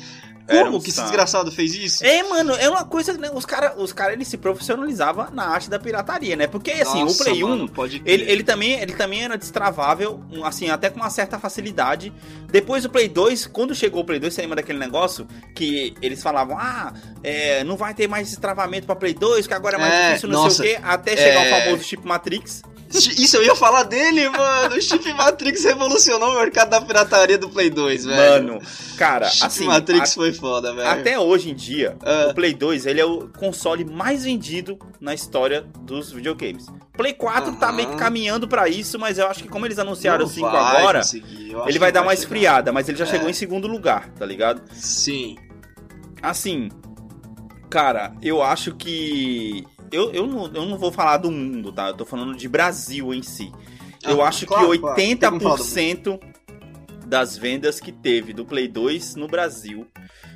[0.46, 1.08] como um que esse saco.
[1.08, 2.04] desgraçado fez isso?
[2.04, 3.30] É, mano, é uma coisa, né?
[3.32, 6.46] Os caras, os cara, eles se profissionalizavam na arte da pirataria, né?
[6.46, 8.12] Porque, assim, Nossa, o Play 1, mano, pode crer.
[8.20, 12.12] ele, ele, também, ele também era destravável, um, assim, até com uma certa facilidade.
[12.50, 16.22] Depois do Play 2, quando chegou o Play 2, você lembra daquele negócio que eles
[16.22, 19.92] falavam, ah, é, não vai ter mais destravamento pra Play 2, que agora é mais
[19.92, 21.46] É, difícil, não nossa, sei o quê, até chegar é.
[21.46, 22.62] o famoso chip Matrix.
[22.94, 24.76] Isso eu ia falar dele, mano.
[24.76, 28.48] O Chip Matrix revolucionou o mercado da pirataria do Play 2, velho.
[28.52, 28.60] Mano,
[28.98, 30.86] cara, Chip assim, Matrix a- foi foda, velho.
[30.86, 32.26] até hoje em dia, Ah.
[32.30, 36.66] o Play 2, ele é o console mais vendido na história dos videogames.
[36.94, 40.26] Play 4 tá meio que caminhando pra isso, mas eu acho que como eles anunciaram
[40.26, 41.00] o Não 5 vai agora,
[41.66, 42.22] ele vai dar uma chegar.
[42.24, 43.08] esfriada, mas ele já É.
[43.08, 44.60] chegou em segundo lugar, tá ligado?
[44.74, 45.36] Sim.
[46.20, 46.68] Assim,
[47.72, 49.66] cara, eu acho que.
[49.90, 51.88] Eu, eu, não, eu não vou falar do mundo, tá?
[51.88, 53.50] Eu tô falando de Brasil em si.
[54.02, 54.94] Eu Ah, acho claro, que claro.
[54.96, 56.20] Tem como falar do 80%
[57.06, 59.86] das vendas que teve do Play 2 no Brasil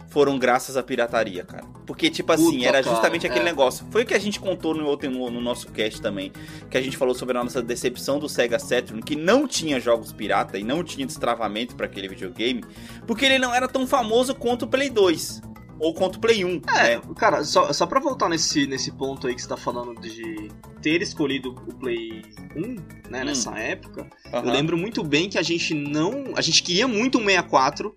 [0.09, 1.65] foram graças à pirataria, cara.
[1.87, 3.45] Porque, tipo assim, Puta, era cara, justamente aquele é.
[3.45, 3.87] negócio.
[3.91, 6.33] Foi o que a gente contou no, outro, no, no nosso cast também.
[6.71, 10.13] Que a gente falou sobre a nossa decepção do Sega Saturn, que não tinha jogos
[10.13, 12.65] pirata e não tinha destravamento pra aquele videogame.
[13.07, 15.43] Porque ele não era tão famoso quanto o Play 2.
[15.79, 16.63] Ou quanto o Play 1.
[16.75, 17.03] É, né?
[17.17, 21.03] cara, só, só pra voltar nesse, nesse ponto aí que você tá falando de ter
[21.03, 22.23] escolhido o Play
[22.57, 22.61] 1,
[23.11, 23.25] né, Hum.
[23.25, 24.47] nessa época, Aham.
[24.47, 26.33] eu lembro muito bem que a gente não.
[26.37, 27.95] A gente queria muito um 64.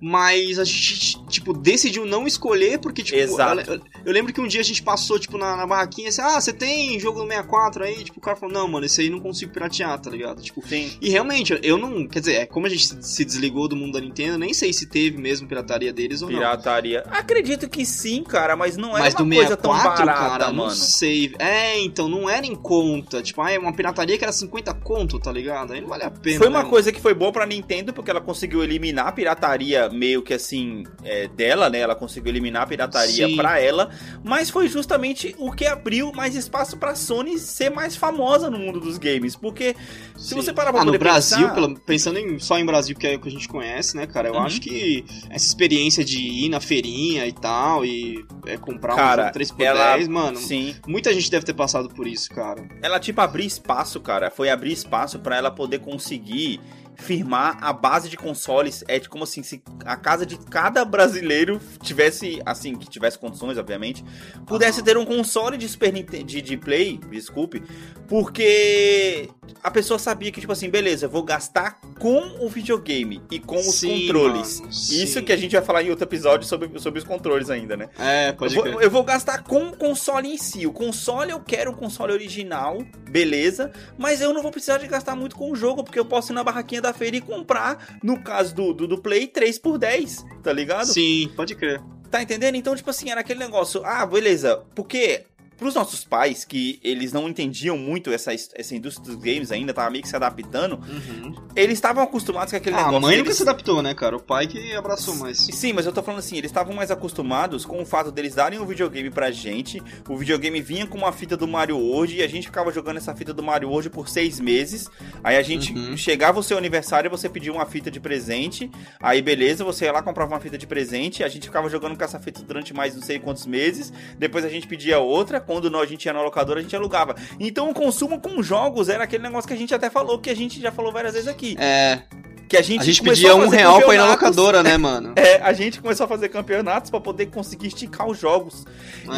[0.00, 3.18] Mas a gente, tipo, decidiu não escolher, porque, tipo.
[3.18, 3.28] Eu,
[3.74, 6.40] eu- eu lembro que um dia a gente passou, tipo, na, na barraquinha assim, ah,
[6.40, 8.02] você tem jogo no 64 aí?
[8.04, 10.40] Tipo, o cara falou, não, mano, esse aí não consigo piratear, tá ligado?
[10.40, 10.90] Tipo, Sim.
[11.02, 12.06] e realmente, eu não.
[12.08, 14.86] Quer dizer, é, como a gente se- desligou do mundo da Nintendo, nem sei se
[14.86, 16.38] teve mesmo pirataria deles ou não.
[16.38, 17.04] Pirataria.
[17.10, 20.46] Acredito que sim, cara, mas não era Mas uma do coisa tão 64, barata, cara,
[20.46, 20.62] mano.
[20.62, 21.34] não sei.
[21.38, 23.22] É, então, não era em conta.
[23.22, 25.72] Tipo, ah, é uma pirataria que era 50 conto, tá ligado?
[25.74, 26.38] Aí não vale a pena.
[26.38, 29.89] Foi uma né, coisa que foi boa pra Nintendo, porque ela conseguiu eliminar a pirataria
[29.90, 31.78] meio que assim, é, dela, né?
[31.80, 33.90] Ela conseguiu eliminar a pirataria pra ela,
[34.24, 38.80] mas foi justamente o que abriu mais espaço pra Sony ser mais famosa no mundo
[38.80, 39.36] dos games.
[39.36, 39.74] Porque
[40.16, 40.34] se Sim.
[40.36, 43.20] você parar pra Ah, no Brasil, pensar, pensando em- só em Brasil, que é o
[43.20, 44.28] que a gente conhece, né, cara?
[44.28, 44.40] Eu Uhum.
[44.40, 49.24] acho que essa experiência de ir na feirinha e tal, e é, comprar Cara, um
[49.26, 50.36] jogo 3x10, ela- mano.
[50.36, 52.66] sim, Muita gente deve ter passado por isso, cara.
[52.82, 54.30] ela tipo abriu espaço, cara.
[54.30, 56.60] Foi abrir espaço pra ela poder conseguir
[57.00, 58.84] firmar a base de consoles.
[58.86, 63.58] É de como assim, se a casa de cada brasileiro tivesse, assim, que tivesse condições,
[63.58, 64.04] obviamente,
[64.46, 67.62] pudesse ter um console de Super Nintendo, de, de Play, desculpe,
[68.06, 69.28] porque
[69.62, 73.56] a pessoa sabia que, tipo assim, beleza, eu vou gastar com o videogame e com
[73.58, 74.60] os Sim, controles.
[74.60, 77.76] mano, Isso que a gente vai falar em outro episódio sobre, sobre os controles ainda,
[77.76, 77.88] né?
[77.98, 78.76] É, Eu pode vou, crer.
[78.80, 80.66] eu vou gastar com o console em si.
[80.66, 83.70] O console eu quero um console original, beleza.
[83.98, 86.34] Mas eu não vou precisar de gastar muito com o jogo, porque eu posso ir
[86.34, 90.24] na barraquinha da feira e comprar, no caso do, do, do Play, 3 por 10,
[90.42, 90.86] tá ligado?
[90.86, 91.80] Sim, pode crer.
[92.10, 92.56] Tá entendendo?
[92.56, 95.24] Então, tipo assim, era aquele negócio, ah, beleza, porque
[95.60, 99.90] pros nossos pais, que eles não entendiam muito essa, essa indústria dos games ainda, tava
[99.90, 101.34] meio que se adaptando, Uhum.
[101.54, 103.00] eles estavam acostumados com aquele Ah, a negócio.
[103.02, 104.16] mãe nunca se adaptou, né, cara?
[104.16, 105.36] O pai que abraçou mais.
[105.38, 108.58] Sim, mas eu tô falando assim, eles estavam mais acostumados com o fato deles darem
[108.58, 109.80] o videogame pra gente.
[110.08, 113.14] O videogame vinha com uma fita do Mario World e a gente ficava jogando essa
[113.14, 114.88] fita do Mario World por seis meses.
[115.22, 115.96] Aí a gente Uhum.
[115.96, 118.70] chegava o seu aniversário você pedia uma fita de presente.
[119.00, 121.22] Aí beleza, você ia lá comprava uma fita de presente.
[121.22, 123.92] A gente ficava jogando com essa fita durante mais não sei quantos meses.
[124.18, 125.40] Depois a gente pedia outra.
[125.50, 127.16] Quando a gente ia na locadora, a gente alugava.
[127.40, 130.36] Então o consumo com jogos era aquele negócio que a gente até falou, que a
[130.36, 131.56] gente já falou várias vezes aqui.
[131.58, 132.02] É,
[132.50, 135.14] Que a gente, a gente pedia um real pra ir na locadora, né, mano?
[135.20, 138.64] É, a gente começou a fazer campeonatos pra poder conseguir esticar os jogos.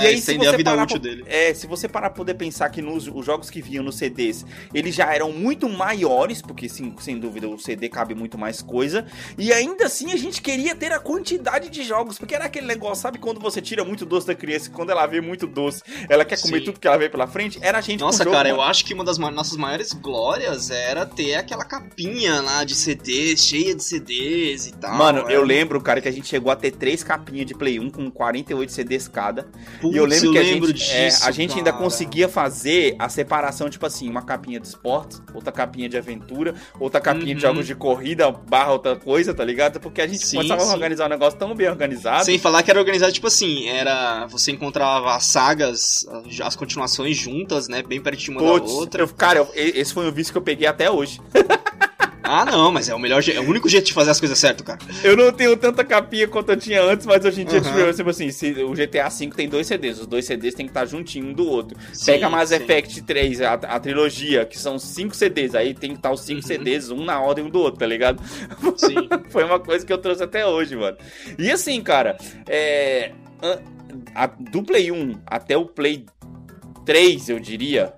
[0.02, 1.24] É, estender a vida parar útil dele.
[1.26, 4.44] É, se você parar pra poder pensar que nos os jogos que vinham nos CDs,
[4.74, 9.06] eles já eram muito maiores, porque sim, sem dúvida o CD cabe muito mais coisa,
[9.38, 13.02] e ainda assim a gente queria ter a quantidade de jogos, porque era aquele negócio,
[13.02, 16.24] sabe quando você tira muito doce da criança, e quando ela vê muito doce, ela
[16.24, 16.64] quer comer Sim.
[16.64, 17.58] tudo que ela vê pela frente?
[17.62, 18.68] Era a gente Nossa, o jogo, cara, eu mano.
[18.68, 23.44] acho que uma das nossas maiores glórias era ter aquela capinha lá de CD CDs,
[23.44, 24.94] cheia de CDs e tal.
[24.96, 25.34] Mano, é.
[25.36, 28.10] eu lembro, cara, que a gente chegou a ter três capinhas de Play 1 com
[28.10, 29.44] 48 CDs cada.
[29.80, 32.96] Putz, e eu lembro que a lembro gente, é, disso, a gente ainda conseguia fazer
[32.98, 37.44] a separação, tipo assim, uma capinha de esportes, outra capinha de aventura, outra capinha de
[37.44, 37.52] Uhum.
[37.52, 39.80] jogos de corrida, barra outra coisa, tá ligado?
[39.80, 40.70] Porque a gente Sim, começava sim.
[40.70, 42.24] a organizar um negócio tão bem organizado.
[42.24, 44.26] Sem falar que era organizado, tipo assim, era.
[44.26, 46.06] Você encontrava as sagas,
[46.42, 47.82] as continuações juntas, né?
[47.82, 49.02] Bem pertinho uma Putz, da outra.
[49.02, 51.20] eu- cara, eu- esse foi um vício que eu peguei até hoje.
[52.22, 54.62] Ah, não, mas é o melhor é o único jeito de fazer as coisas certo,
[54.62, 54.78] cara.
[55.02, 58.10] Eu não tenho tanta capinha quanto eu tinha antes, mas hoje em dia, tipo, tipo
[58.10, 61.26] assim, se o GTA V tem dois CDs, os dois CDs tem que estar juntinho
[61.26, 61.76] um do outro.
[61.92, 62.56] Sim, Pega Mass sim.
[62.56, 66.40] Effect 3, a, a trilogia, que são cinco CDs, aí tem que estar os cinco
[66.42, 66.46] Uhum.
[66.46, 68.22] CDs, um na ordem um do outro, tá ligado?
[68.76, 69.08] Sim.
[69.30, 70.96] Foi uma coisa que eu trouxe até hoje, mano.
[71.38, 72.16] E assim, cara,
[72.48, 73.12] é.
[74.14, 76.06] a- do Play 1 até o Play
[76.84, 77.92] 3, eu diria,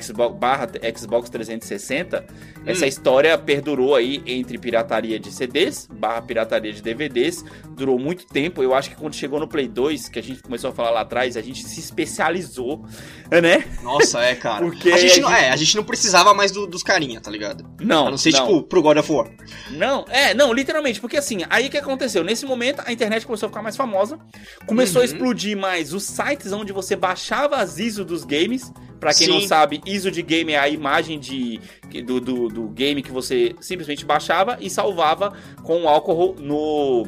[0.00, 2.24] Xbox, barra Xbox 360,
[2.66, 2.88] essa Hum.
[2.88, 8.62] história perdurou aí entre pirataria de CDs, barra pirataria de DVDs, durou muito tempo.
[8.62, 11.00] Eu acho que quando chegou no Play 2, que a gente começou a falar lá
[11.00, 12.84] atrás, a gente se especializou,
[13.30, 13.64] né?
[13.82, 14.64] Nossa, é, cara.
[14.64, 17.30] Porque a gente, a não, é, a gente não precisava mais do- dos carinha, tá
[17.30, 17.64] ligado?
[17.80, 18.46] Não, a não ser, não.
[18.46, 19.30] tipo, pro God of War.
[19.70, 22.22] Não, é, não, literalmente, porque assim, aí o que aconteceu?
[22.24, 24.18] Nesse momento, a internet começou a ficar mais famosa,
[24.66, 25.10] começou a Uhum.
[25.12, 28.70] explodir mais os sites onde você baixava as ISO dos games.
[28.98, 29.48] Pra quem não Sim.
[29.70, 31.60] Sabe, ISO de game é a imagem de,
[32.04, 37.06] do, do, do game que você simplesmente baixava e salvava com o álcool no,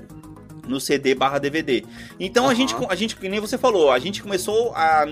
[0.68, 1.82] no CD barra DVD.
[2.20, 2.54] Então a Aham.
[2.54, 5.04] gente, a gente, que nem você falou, a gente começou a,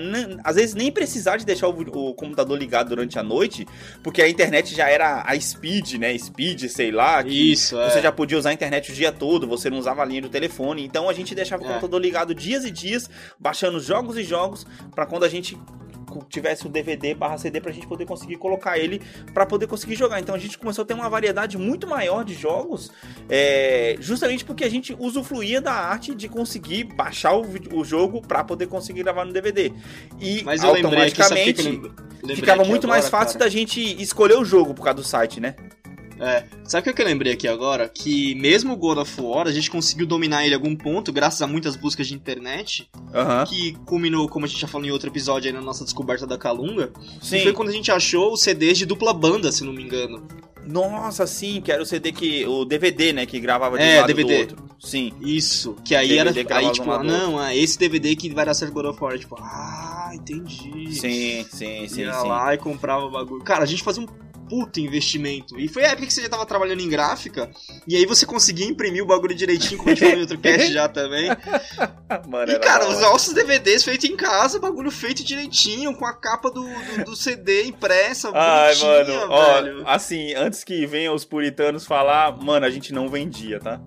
[0.45, 1.73] às vezes, nem precisar de deixar o,
[2.11, 3.67] o computador ligado durante a noite,
[4.03, 6.17] porque a internet já era a speed, né?
[6.17, 7.23] Speed, sei lá.
[7.27, 7.91] Isso, é.
[7.91, 10.29] Você já podia usar a internet o dia todo, você não usava a linha do
[10.29, 10.85] telefone.
[10.85, 11.69] Então a gente deixava o É.
[11.69, 15.59] computador ligado dias e dias, baixando jogos e jogos, pra quando a gente
[16.29, 19.01] tivesse o DVD barra CD pra gente poder conseguir colocar ele
[19.33, 20.20] pra poder conseguir jogar.
[20.20, 22.90] Então a gente começou a ter uma variedade muito maior de jogos,
[23.29, 28.42] é, justamente porque a gente usufruía da arte de conseguir baixar o, o jogo pra
[28.44, 29.73] poder conseguir gravar no DVD.
[30.20, 31.83] E Mas automaticamente lem-
[32.23, 33.44] lembrei ficava muito agora, mais fácil cara?
[33.46, 35.55] da gente escolher o jogo por causa do site, né?
[36.21, 37.89] É, sabe o que que eu lembrei aqui agora?
[37.89, 41.41] Que mesmo o God of War, a gente conseguiu dominar ele em algum ponto, graças
[41.41, 43.47] a muitas buscas de internet, Aham.
[43.47, 46.37] que culminou, como a gente já falou em outro episódio aí na nossa descoberta da
[46.37, 47.39] Calunga, Sim.
[47.39, 50.27] que foi quando a gente achou os CDs de dupla banda, se não me engano.
[50.67, 52.45] Nossa, sim, que era o CD que.
[52.47, 53.25] O DVD, né?
[53.27, 54.35] Que gravava de É, um lado DVD.
[54.35, 54.71] do outro.
[54.79, 55.11] Sim.
[55.21, 56.59] Isso, que aí DVD era.
[56.59, 59.19] Aí, tipo, ah, não, é esse DVD que vai dar certo God of War.
[59.19, 60.93] Tipo, ah, entendi.
[60.95, 62.29] Sim, sim, sim, Ia sim.
[62.29, 63.43] lá e comprava o bagulho.
[63.43, 64.07] Cara, a gente fazia um
[64.51, 65.59] puto investimento.
[65.59, 67.49] E foi a época que você já tava trabalhando em gráfica,
[67.87, 70.73] e aí você conseguia imprimir o bagulho direitinho, como a gente falou em outro cast
[70.73, 71.31] já também.
[72.29, 76.51] Mano, E, cara, os nossos DVDs feitos em casa, bagulho feito direitinho, com a capa
[76.51, 79.83] do, do, do CD impressa, Ai, bonitinha, mano, ó, velho.
[79.87, 83.81] assim, antes que venham os puritanos falar, mano, a gente não vendia, tá?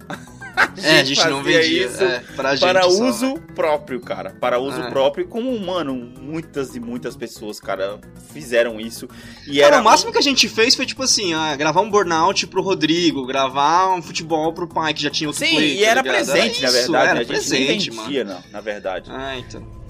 [0.84, 1.86] É, a gente não vendia.
[1.86, 4.32] isso é, pra gente para só, uso próprio, cara.
[4.40, 4.90] Para uso É.
[4.90, 8.00] próprio, como, mano, muitas e muitas pessoas, cara,
[8.34, 9.08] fizeram isso.
[9.48, 11.90] E Cara, era o máximo que a gente fez foi tipo assim, ah, gravar um
[11.90, 15.82] burnout pro Rodrigo, gravar um futebol pro pai que já tinha outro Sim, play, e
[15.84, 16.16] tá era ligado?
[16.16, 17.06] presente, na isso, verdade.
[17.06, 17.20] Era né?
[17.20, 18.08] a gente presente, nem mano.
[18.10, 19.12] vendia, não, na verdade.
[19.14, 19.83] Ah, então.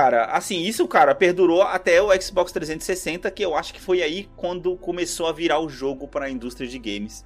[0.00, 4.28] Cara, assim, isso, cara, perdurou até o Xbox 360, que eu acho que foi aí
[4.34, 7.24] quando começou a virar o jogo para a indústria de games.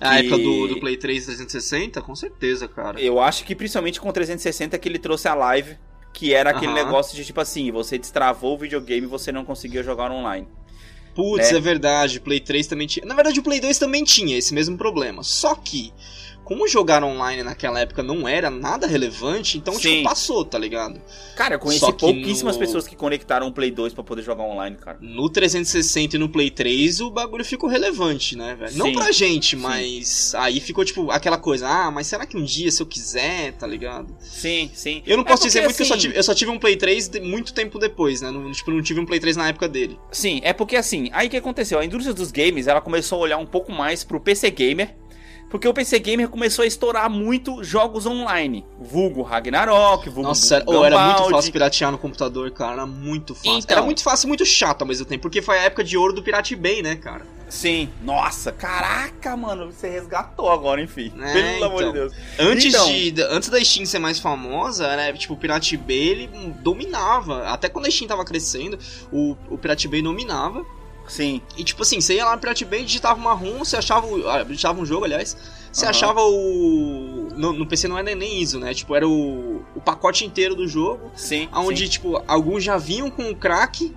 [0.00, 3.00] A época do, do Play 3 360, com certeza, cara.
[3.00, 5.76] Eu acho que principalmente com o 360 que ele trouxe a live,
[6.12, 6.84] que era aquele Aham.
[6.84, 10.48] negócio de tipo assim, você destravou o videogame e você não conseguia jogar online.
[11.14, 11.58] Putz, né?
[11.58, 13.04] é verdade, Play 3 também tinha.
[13.04, 15.22] Na verdade, o Play 2 também tinha esse mesmo problema.
[15.22, 15.92] Só que,
[16.50, 19.98] como jogar online naquela época não era nada relevante, então Sim.
[19.98, 21.00] tipo, passou, tá ligado?
[21.36, 24.76] Cara, eu conheci pouquíssimas no- pessoas que conectaram o Play 2 pra poder jogar online,
[24.76, 24.98] cara.
[25.00, 28.76] No 360 e no Play 3 o bagulho ficou relevante, né, velho?
[28.76, 29.62] Não Sim, pra gente, sim.
[29.62, 33.52] mas aí ficou tipo aquela coisa, ah, mas será que um dia se eu quiser,
[33.52, 34.12] tá ligado?
[34.18, 35.04] Sim, sim.
[35.06, 36.50] Eu não É posso porque, dizer muito que eu só, assim, tive, eu só tive
[36.50, 38.30] um Play 3 de- muito tempo depois, né?
[38.32, 39.96] Não, tipo, não tive um Play 3 na época dele.
[40.10, 41.78] Sim, é porque assim, aí o que aconteceu?
[41.78, 44.96] A indústria dos games, ela começou a olhar um pouco mais pro PC gamer,
[45.50, 48.64] Porque o PC Gamer começou a estourar muito jogos online.
[48.80, 52.72] Vulgo Ragnarok, vulgo Nossa, era muito fácil piratear no computador, cara.
[52.74, 53.58] Era muito fácil.
[53.58, 53.76] Então.
[53.76, 55.22] Era muito fácil e muito chato ao mesmo tempo.
[55.22, 57.26] Porque foi a época de ouro do Pirate Bay, né, cara?
[57.48, 57.88] Sim.
[58.00, 59.72] Nossa, caraca, mano.
[59.72, 61.12] Você resgatou agora, enfim.
[61.20, 61.92] É, Pelo amor de então.
[61.92, 62.12] Deus.
[62.38, 62.86] Antes, Então.
[62.86, 67.48] de, antes da Steam ser mais famosa, né, tipo, o Pirate Bay, ele dominava.
[67.48, 68.78] Até quando a Steam tava crescendo,
[69.12, 70.64] o, o Pirate Bay dominava.
[71.10, 71.42] Sim.
[71.56, 74.28] E tipo assim, você ia lá no Pirate Bay, digitava uma ROM, você achava, o-
[74.30, 75.36] ah, digitava um jogo, aliás,
[75.72, 75.90] você Aham.
[75.90, 77.28] achava o...
[77.36, 80.68] No, no PC não era nem ISO, né, tipo, era o, o pacote inteiro do
[80.68, 81.48] jogo, Sim.
[81.52, 83.92] onde, tipo, alguns já vinham com o crack,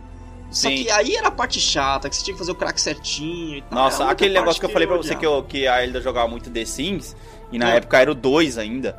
[0.50, 0.76] só Sim.
[0.84, 3.62] que aí era a parte chata, que você tinha que fazer o crack certinho e
[3.64, 3.78] tal.
[3.84, 6.50] Nossa, aquele negócio que eu falei pra você que, eu, que a Elida jogava muito
[6.50, 7.16] The Sims,
[7.52, 7.78] e na É.
[7.78, 8.98] época era o 2 ainda.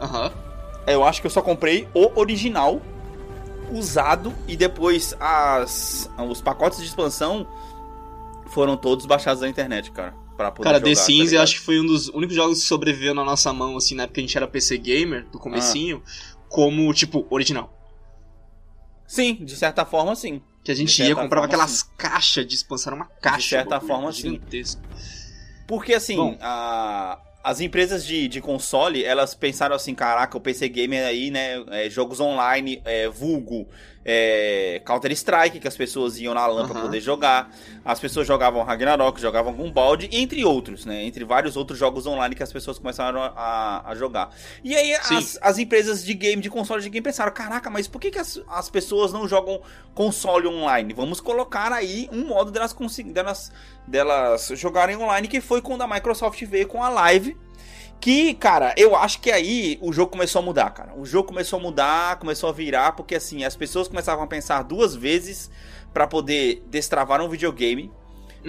[0.00, 0.32] Aham.
[0.86, 2.82] Eu acho que eu só comprei o original,
[3.72, 7.46] usado, e depois as, os pacotes de expansão
[8.48, 10.12] foram todos baixados na internet, cara.
[10.36, 11.42] Pra poder Cara, jogar, The tá Sims eu ligado?
[11.44, 14.14] acho que foi um dos únicos jogos que sobreviveu na nossa mão, assim, na época
[14.14, 16.36] que a gente era PC Gamer, do comecinho, Ah.
[16.48, 17.72] como, tipo, original.
[19.06, 20.40] Sim, de certa forma, sim.
[20.64, 23.48] Que a De gente ia, comprava forma, aquelas caixas de expansão, uma caixa.
[23.56, 24.40] certa bagulho forma, sim.
[25.66, 26.38] Porque assim, Bom.
[26.40, 31.64] a- as empresas de, de console, elas pensaram assim, caraca, o PC Gamer aí, né,
[31.70, 33.66] é, jogos online, é, vulgo,
[34.04, 36.86] é, Counter-Strike, que as pessoas iam na LAN pra Aham.
[36.86, 37.50] poder jogar,
[37.84, 42.42] as pessoas jogavam Ragnarok, jogavam Gumball, entre outros, né, entre vários outros jogos online que
[42.42, 44.30] as pessoas começaram a, a jogar.
[44.64, 48.00] E aí as, as empresas de game, de console de game pensaram, caraca, mas por
[48.00, 49.60] que, que as, as pessoas não jogam
[49.94, 50.92] console online?
[50.92, 52.74] Vamos colocar aí um modo delas,
[53.06, 53.52] delas
[53.86, 57.36] delas jogarem online, que foi quando a Microsoft veio com a Live.
[58.02, 60.92] Que, cara, eu acho que aí o jogo começou a mudar, cara.
[60.96, 64.60] O jogo começou a mudar, começou a virar, porque assim, as pessoas começavam a pensar
[64.64, 65.48] duas vezes
[65.94, 67.92] pra poder destravar um videogame,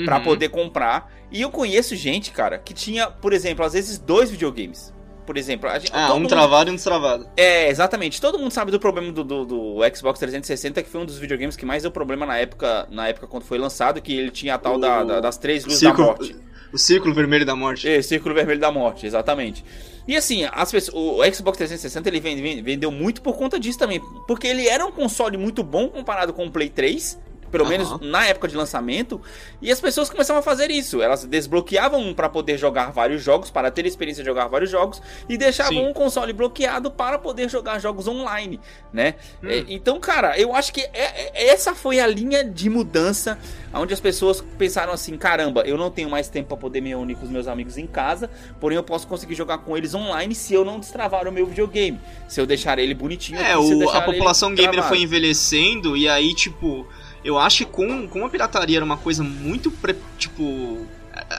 [0.05, 0.23] pra Uhum.
[0.23, 1.13] poder comprar.
[1.31, 4.91] E eu conheço gente, cara, que tinha, por exemplo, às vezes dois videogames.
[5.23, 7.27] Por exemplo, a gente, Ah, um mundo- travado e um destravado.
[7.37, 8.19] é, exatamente.
[8.19, 11.55] Todo mundo sabe do problema do, do, do Xbox 360, que foi um dos videogames
[11.55, 14.57] que mais deu problema na época, na época quando foi lançado, que ele tinha a
[14.57, 16.35] tal da, O- da- das três luzes Círculo- da morte.
[16.73, 17.87] O círculo vermelho da morte.
[17.87, 19.63] É, Círculo Vermelho da Morte, exatamente.
[20.07, 20.95] E assim, as pessoas,
[21.29, 24.01] o Xbox 360 ele vende- vende- vendeu muito por conta disso também.
[24.27, 27.17] Porque ele era um console muito bom comparado com o Play 3.
[27.53, 27.69] Pelo Aham.
[27.71, 29.21] menos na época de lançamento,
[29.61, 31.03] e as pessoas começavam a fazer isso.
[31.03, 34.99] Elas desbloqueavam um para poder jogar vários jogos, para ter experiência de jogar vários jogos,
[35.29, 35.87] e deixavam Sim.
[35.87, 38.59] um console bloqueado para poder jogar jogos online,
[38.91, 39.13] né?
[39.43, 39.47] Hum.
[39.49, 43.37] É, então, cara, eu acho que é- é- essa foi a linha de mudança
[43.71, 47.13] onde as pessoas pensaram assim: caramba, eu não tenho mais tempo para poder me reunir
[47.15, 50.55] com os meus amigos em casa, porém eu posso conseguir jogar com eles online se
[50.55, 51.99] eu não destravar o meu videogame.
[52.27, 54.89] Se eu deixar ele bonitinho, É, o, a população gamer travado.
[54.95, 56.87] foi envelhecendo e aí, tipo,
[57.23, 60.85] eu acho que com, com a pirataria era uma coisa muito, pre- tipo...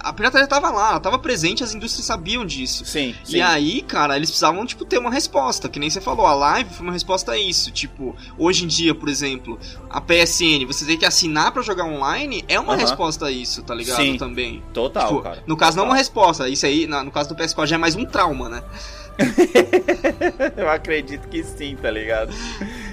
[0.02, 2.84] A pirataria tava lá, ela tava presente, as indústrias sabiam disso.
[2.84, 3.38] Sim, sim.
[3.38, 6.70] E aí, cara, eles precisavam, tipo, ter uma resposta, que nem você falou, a live
[6.72, 7.72] foi uma resposta a isso.
[7.72, 9.58] Tipo, hoje em dia, por exemplo,
[9.90, 12.82] a PSN, você tem que assinar pra jogar online, é uma Aham.
[12.82, 13.96] resposta a isso, tá ligado?
[13.96, 14.16] Sim.
[14.16, 14.62] Também.
[14.72, 15.42] Total, Tipo, cara.
[15.44, 15.90] no caso, não é Total.
[15.92, 18.62] uma resposta, isso aí, no caso do PS4 já é mais um trauma, né?
[20.56, 22.32] Eu acredito que sim, tá ligado?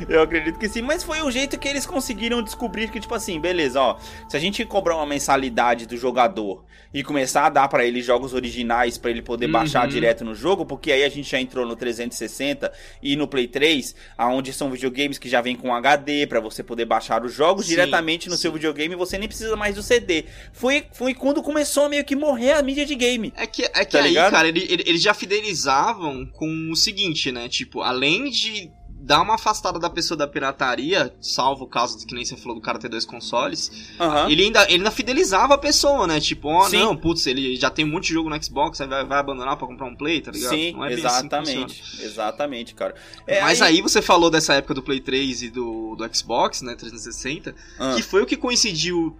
[0.10, 3.39] Eu acredito que sim, mas foi o jeito que eles conseguiram descobrir que, tipo assim,
[3.39, 3.97] beleza, ó.
[4.29, 8.34] Se a gente cobrar uma mensalidade do jogador e começar a dar pra ele jogos
[8.34, 9.51] originais pra ele poder Uhum.
[9.53, 13.47] baixar direto no jogo, porque aí a gente já entrou no 360 e no Play
[13.47, 17.65] 3, aonde são videogames que já vem com HD pra você poder baixar os jogos
[17.65, 18.41] Sim, diretamente no sim.
[18.41, 20.25] seu videogame, você nem precisa mais do CD.
[20.51, 23.31] Foi, foi quando começou a meio que morrer a mídia de game.
[23.38, 24.31] É que, é que Tá aí, ligado?
[24.31, 27.47] cara, ele- ele- eles já fidelizavam com o seguinte, né?
[27.50, 28.69] Tipo, além de
[29.04, 32.56] dar uma afastada da pessoa da pirataria, salvo o caso de que nem você falou
[32.56, 34.30] do cara ter dois consoles, Aham.
[34.30, 36.19] ele, ainda, ele ainda fidelizava a pessoa, né?
[36.19, 36.78] Tipo, ó, Sim.
[36.78, 39.58] não, putz, ele já tem um monte de jogo no Xbox, aí vai, vai abandonar
[39.58, 40.52] pra comprar um Play, tá ligado?
[40.52, 41.84] Sim, é assim exatamente.
[42.06, 42.93] exatamente, cara.
[43.26, 43.82] É, Mas aí...
[43.82, 47.93] você falou dessa época do Play 3 e do, do Xbox, né, 360, Ah.
[47.95, 49.17] que foi o que coincidiu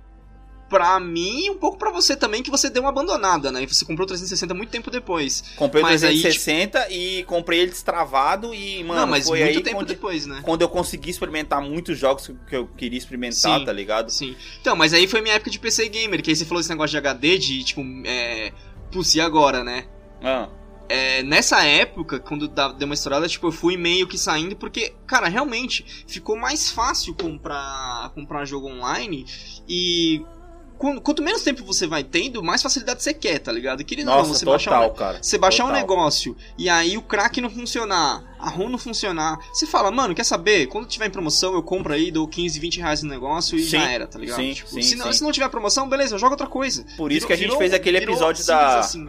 [0.72, 3.62] pra mim e um pouco pra você também, que você deu uma abandonada, né?
[3.62, 5.44] E você comprou o 360 muito tempo depois.
[5.58, 9.58] Comprei o Mas aí, 360 e comprei ele destravado e, mano, não, mas foi muito
[9.58, 10.40] aí tempo quando, depois, né?
[10.44, 13.66] quando eu consegui experimentar muitos jogos que eu queria experimentar, Sim.
[13.66, 14.10] tá ligado?
[14.10, 14.36] Sim.
[14.62, 16.92] Então, mas aí foi minha época de PC Gamer, que aí você falou esse negócio
[16.92, 18.54] de HD, de tipo, é.
[18.90, 19.86] Putz, e agora, né?
[20.24, 20.48] Ah,
[20.90, 25.30] É, nessa época, quando deu uma estourada, tipo, eu fui meio que saindo, porque, cara,
[25.30, 29.26] realmente, ficou mais fácil comprar, comprar jogo online
[29.68, 30.22] e.
[30.82, 33.84] quan- Quanto menos tempo você vai tendo, mais facilidade você quer, tá ligado?
[33.84, 35.20] Querido, não, nossa, você total, baixar um, cara.
[35.22, 39.68] Você baixar um negócio e aí o crack não funcionar, a ROM não funcionar, você
[39.68, 40.66] fala, mano, quer saber?
[40.68, 43.70] Quando tiver em promoção, eu compro aí, dou 15, 20 reais no negócio e Sim,
[43.70, 44.38] já era, tá ligado?
[44.38, 46.84] sim, Tipo, sim, se, não, se não tiver promoção, beleza, joga outra coisa.
[46.98, 48.80] Por isso Virou- que a gente virou- fez aquele episódio da...
[48.80, 49.08] assim.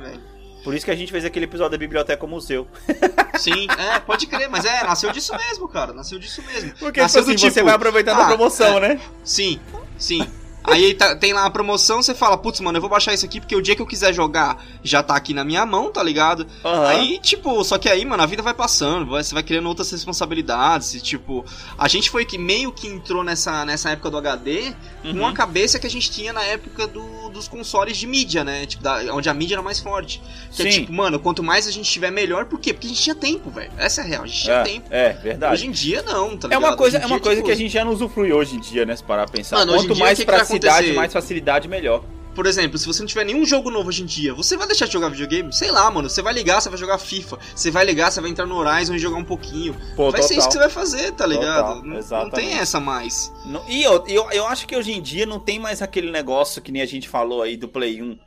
[0.62, 2.68] Por isso que a gente fez aquele episódio da Biblioteca Museu.
[3.36, 5.92] Sim, é, pode crer, mas é, nasceu disso mesmo, cara.
[5.92, 6.70] Nasceu disso mesmo.
[6.78, 9.00] Porque, tipo nasceu assim, do você tipo, vai aproveitando a ah, promoção, né?
[9.24, 9.58] Sim,
[9.98, 10.24] sim.
[10.64, 13.40] Aí tá- tem lá a promoção, você fala, putz, mano, eu vou baixar isso aqui
[13.40, 16.46] porque o dia que eu quiser jogar já tá aqui na minha mão, tá ligado?
[16.64, 16.86] Aham.
[16.86, 20.94] Aí, tipo, só que aí, mano, a vida vai passando, você vai criando outras responsabilidades.
[20.94, 21.44] E, tipo,
[21.76, 24.72] a gente foi que meio que entrou nessa, nessa época do HD
[25.04, 25.18] Uhum.
[25.18, 28.66] com a cabeça que a gente tinha na época do- dos consoles de mídia, né?
[28.66, 30.22] Tipo, da- onde a mídia era mais forte.
[30.52, 30.80] Que é Sim.
[30.82, 32.44] tipo, mano, quanto mais a gente tiver, melhor.
[32.44, 32.72] Por quê?
[32.72, 33.72] Porque a gente tinha tempo, velho.
[33.76, 34.86] Essa é a real, a gente tinha É, tempo.
[34.90, 35.54] é, verdade.
[35.54, 36.62] Hoje em dia, não, tá É ligado?
[36.70, 38.54] uma coisa, é em uma dia, coisa tipo, que a gente já não usufrui hoje
[38.56, 38.94] em dia, né?
[38.94, 39.56] Se parar pra pensar.
[39.56, 40.96] Mano, Quanto dia, mais que vai praticidade, acontecer?
[40.96, 42.04] mais facilidade, melhor.
[42.34, 44.86] Por exemplo, se você não tiver nenhum jogo novo hoje em dia, você vai deixar
[44.86, 45.52] de jogar videogame?
[45.52, 46.08] Sei lá, mano.
[46.08, 47.38] Você vai ligar, você vai jogar FIFA.
[47.54, 49.76] Você vai ligar, você vai entrar no Horizon e jogar um pouquinho.
[49.94, 50.38] Pô, vai ser total.
[50.38, 51.82] isso que você vai fazer, tá ligado?
[51.82, 53.30] Total, Não- não, tem essa mais.
[53.44, 56.62] Não- e eu, eu, eu acho que hoje em dia não tem mais aquele negócio
[56.62, 58.18] que nem a gente falou aí do Play 1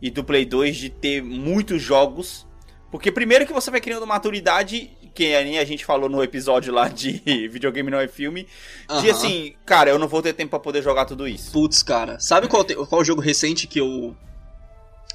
[0.00, 2.46] e do Play 2 de ter muitos jogos.
[2.90, 6.88] Porque primeiro que você vai criando maturidade, que nem a gente falou no episódio lá
[6.88, 8.48] de videogame não é filme, de
[8.88, 9.10] Aham.
[9.10, 11.52] assim, cara, eu não vou ter tempo pra poder jogar tudo isso.
[11.52, 12.18] Putz, cara.
[12.20, 14.16] Sabe qual, te- qual jogo recente que eu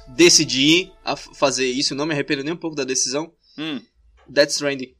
[0.08, 0.90] decidi
[1.34, 1.94] fazer isso?
[1.94, 3.32] Não me arrependo nem um pouco da decisão.
[3.58, 3.80] Hum.
[4.28, 4.94] Death Stranding.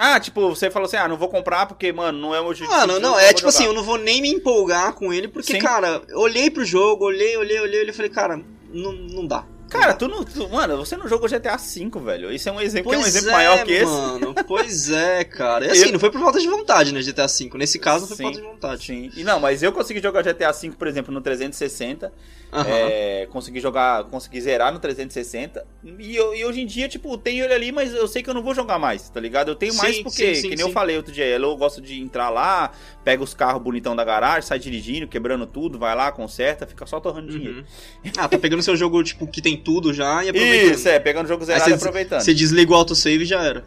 [0.00, 2.70] Ah, tipo, você falou assim, ah, não vou comprar porque, mano, não é o jeito
[2.70, 3.70] Mano, de- não, eu é tipo assim, jogar.
[3.70, 5.58] eu não vou nem me empolgar com ele, porque, Sim.
[5.58, 8.36] cara, olhei pro jogo, olhei, olhei, olhei, olhei e falei, cara,
[8.72, 9.44] não, não dá.
[9.68, 10.24] Cara, tu não.
[10.24, 12.32] tu- mano, você não jogou GTA V, velho.
[12.32, 13.84] Isso é um exemplo, que é um Pois exemplo é, maior que esse.
[13.84, 14.34] mano.
[14.46, 15.66] Pois é, cara.
[15.66, 17.50] E assim, Eu- não foi por falta de vontade, né, GTA V.
[17.54, 18.84] Nesse caso, não foi por Sim, falta de vontade.
[18.86, 19.10] Sim.
[19.16, 22.12] E não, mas eu consegui jogar GTA V, por exemplo, no 360.
[22.50, 22.64] Aham.
[22.66, 25.66] É, consegui jogar, consegui zerar no 360.
[25.98, 28.32] E, eu- e hoje em dia, tipo, tenho ele ali, mas eu sei que eu
[28.32, 29.50] não vou jogar mais, tá ligado?
[29.50, 32.00] Eu tenho mais Sim, porque, sim, que nem eu falei outro dia, eu gosto de
[32.00, 32.70] entrar lá,
[33.04, 36.98] pega os carros bonitão da garagem, sai dirigindo, quebrando tudo, vai lá, conserta, fica só
[36.98, 37.58] torrando dinheiro.
[37.58, 38.10] Uhum.
[38.16, 40.74] Ah, tá pegando seu jogo, tipo, que tem tudo já e aproveitando.
[40.74, 42.20] Isso, é, pegando o jogo zerado e aproveitando.
[42.20, 43.64] Você desliga o autosave e já era.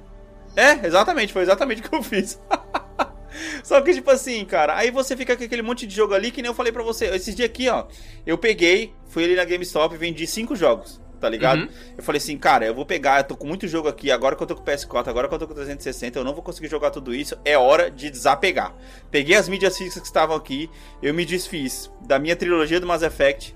[0.55, 2.39] É, exatamente, foi exatamente o que eu fiz.
[3.63, 6.41] Só que, tipo assim, cara, aí você fica com aquele monte de jogo ali, que
[6.41, 7.05] nem eu falei pra você.
[7.07, 7.85] Esses dias aqui, ó,
[8.25, 11.61] eu peguei, fui ali na GameStop e vendi cinco jogos, tá ligado?
[11.61, 11.69] Uhum.
[11.97, 14.43] Eu falei assim, cara, eu vou pegar, eu tô com muito jogo aqui, agora que
[14.43, 16.43] eu tô com o PS4, agora que eu tô com o 360, eu não vou
[16.43, 18.75] conseguir jogar tudo isso, é hora de desapegar.
[19.09, 20.69] Peguei as mídias fixas que estavam aqui,
[21.01, 23.55] eu me desfiz da minha trilogia do Mass Effect,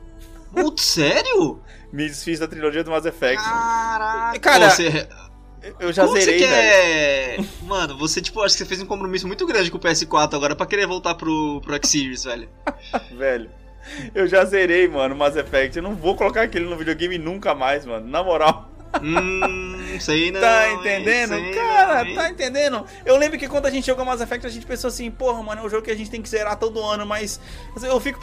[0.55, 1.61] Putz, sério?
[1.95, 3.41] me desfiz da trilogia do Mass Effect.
[3.41, 4.39] Caraca.
[4.39, 5.07] Cara, você...
[5.79, 7.49] Eu já Como zerei, você velho.
[7.63, 10.55] Mano, você, tipo, acho que você fez um compromisso muito grande com o PS4 agora
[10.55, 12.49] pra querer voltar pro, pro X-Series, velho.
[13.17, 13.49] Velho,
[14.13, 15.77] eu já zerei, mano, Mass Effect.
[15.77, 18.07] Eu não vou colocar aquele no videogame nunca mais, mano.
[18.07, 18.69] Na moral.
[19.03, 20.39] Hum, sei não.
[20.41, 21.35] tá entendendo?
[21.53, 22.85] Cara, não, tá entendendo?
[23.05, 25.61] Eu lembro que quando a gente jogou Mass Effect, a gente pensou assim, porra, mano,
[25.61, 27.39] é um jogo que a gente tem que zerar todo ano, mas
[27.83, 28.19] eu fico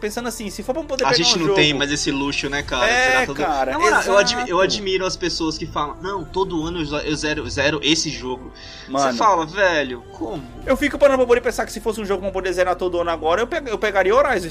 [0.00, 1.54] pensando, assim, se for pra poder A pegar gente um não jogo...
[1.56, 2.88] tem mais esse luxo, né, cara?
[2.90, 4.50] É, zerar todo- cara, moral, eu, admi- exato.
[4.50, 8.52] eu admiro as pessoas que falam, não, todo ano eu zero, zero esse jogo.
[8.88, 10.42] Mano, Você fala, velho, como?
[10.66, 13.00] eu fico parando pra poder pensar que se fosse um jogo pra poder zerar todo
[13.00, 14.48] ano agora, eu, pega- eu pegaria Horizon,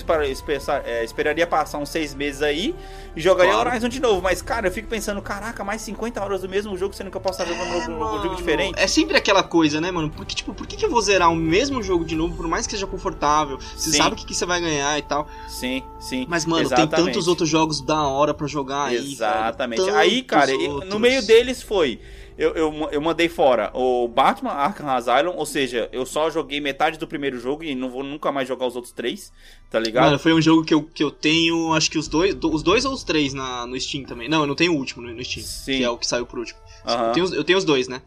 [0.86, 2.76] é, esperaria passar uns seis meses aí
[3.16, 3.70] e jogaria Claro.
[3.70, 4.22] Horizon de novo.
[4.22, 7.22] Mas, cara, eu fico pensando, caraca, mais 50 horas do mesmo jogo, sendo que eu
[7.22, 8.74] posso estar jogando um jogo- um jogo diferente.
[8.78, 10.10] É sempre aquela coisa, né, mano?
[10.10, 12.66] Porque, tipo, por que, que eu vou zerar o mesmo jogo de novo, por mais
[12.68, 13.58] que seja confortável?
[13.76, 13.98] Você Sim.
[13.98, 15.28] sabe o que, que você vai ganhar e tal.
[15.48, 16.26] Sim, sim.
[16.28, 16.96] Mas, mano, Exatamente.
[16.96, 18.98] tem tantos outros jogos da hora pra jogar aí.
[19.14, 19.80] Exatamente.
[19.80, 20.90] Tantos Aí, cara, outros.
[20.90, 22.00] no meio deles foi.
[22.38, 27.00] Eu, eu, eu mandei fora o Batman Arkham Asylum, ou seja, eu só joguei metade
[27.00, 29.32] do primeiro jogo e não vou nunca mais jogar os outros três,
[29.72, 30.06] tá ligado?
[30.06, 32.62] Mano, foi um jogo que eu, que eu tenho, acho que os dois, do- os
[32.62, 34.30] dois ou os três na, no Steam também.
[34.30, 35.78] Não, eu não tenho o último no, Steam, Sim.
[35.78, 36.60] que é o que saiu por último.
[36.86, 37.08] Aham.
[37.08, 38.04] Eu, tenho, os- eu tenho os dois, né?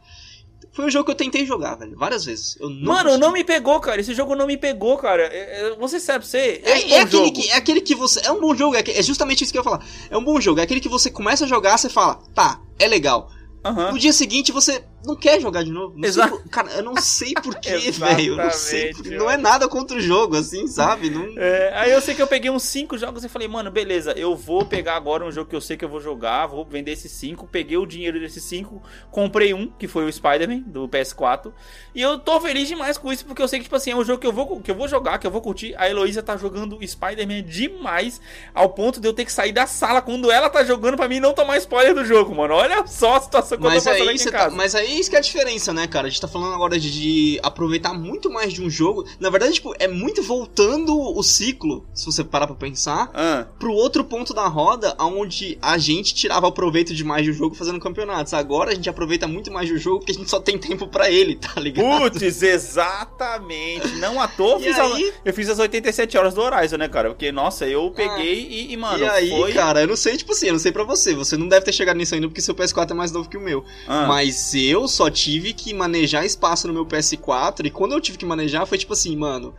[0.73, 2.57] Foi um jogo que eu tentei jogar, velho, várias vezes.
[2.61, 3.19] Mano, consegui.
[3.19, 4.01] não me pegou, cara.
[4.01, 5.25] Esse jogo não me pegou, cara.
[5.25, 6.61] É- é- Você sabe, você.
[6.65, 7.33] É, um é aquele jogo.
[7.33, 8.21] que, é aquele que você.
[8.25, 9.85] É um bom jogo, é, é justamente isso que eu ia falar.
[10.09, 12.87] É um bom jogo, é aquele que você começa a jogar, você fala, tá, é
[12.87, 13.29] legal.
[13.65, 13.93] Aham.
[13.93, 15.95] No dia seguinte você não quer jogar de novo.
[16.05, 16.39] Exato.
[16.39, 18.37] por- cara, eu não sei porquê, velho.
[18.37, 18.91] Não sei.
[18.91, 21.11] Exatamente, por- Não é nada contra o jogo, assim, sabe?
[21.11, 21.33] Não...
[21.37, 24.37] É, aí eu sei que eu peguei uns 5 jogos e falei, mano, beleza, eu
[24.37, 27.11] vou pegar agora um jogo que eu sei que eu vou jogar, vou vender esses
[27.13, 31.53] 5, peguei o dinheiro desses 5, comprei um, que foi o Spider-Man, do PS4,
[31.95, 34.05] e eu tô feliz demais com isso, porque eu sei que, tipo assim, é um
[34.05, 35.75] jogo que eu vou, que eu vou jogar, que eu vou curtir.
[35.77, 38.21] A Heloísa tá jogando Spider-Man demais,
[38.55, 41.21] ao ponto de eu ter que sair da sala quando ela tá jogando pra mim
[41.21, 42.55] não tomar spoiler do jogo, mano.
[42.55, 44.57] Olha só a situação que Mas eu tô passando aí, aqui em tá, casa.
[44.57, 46.07] mas aí isso que é a diferença, né, cara?
[46.07, 49.05] A gente tá falando agora de, de aproveitar muito mais de um jogo.
[49.19, 53.73] Na verdade, tipo, é muito voltando o ciclo, se você parar pra pensar, Ah, pro
[53.73, 58.33] outro ponto da roda, onde a gente tirava proveito demais do jogo fazendo campeonatos.
[58.35, 61.11] Agora a gente aproveita muito mais do jogo porque a gente só tem tempo pra
[61.11, 62.11] ele, tá ligado?
[62.11, 63.89] Putz, exatamente.
[63.97, 65.13] Não à toa eu fiz, a- aí?
[65.25, 67.11] eu fiz as 87 horas do Horizon, né, cara?
[67.11, 69.53] Porque, nossa, eu peguei e, e, mano, e aí, foi...
[69.53, 71.15] cara, eu não sei, tipo assim, eu não sei pra você.
[71.15, 73.41] Você não deve ter chegado nisso ainda porque seu PS4 é mais novo que o
[73.41, 73.65] meu.
[73.87, 78.19] Ah, Mas eu só tive que manejar espaço no meu PS4 e quando eu tive
[78.19, 79.55] que manejar foi tipo assim, mano.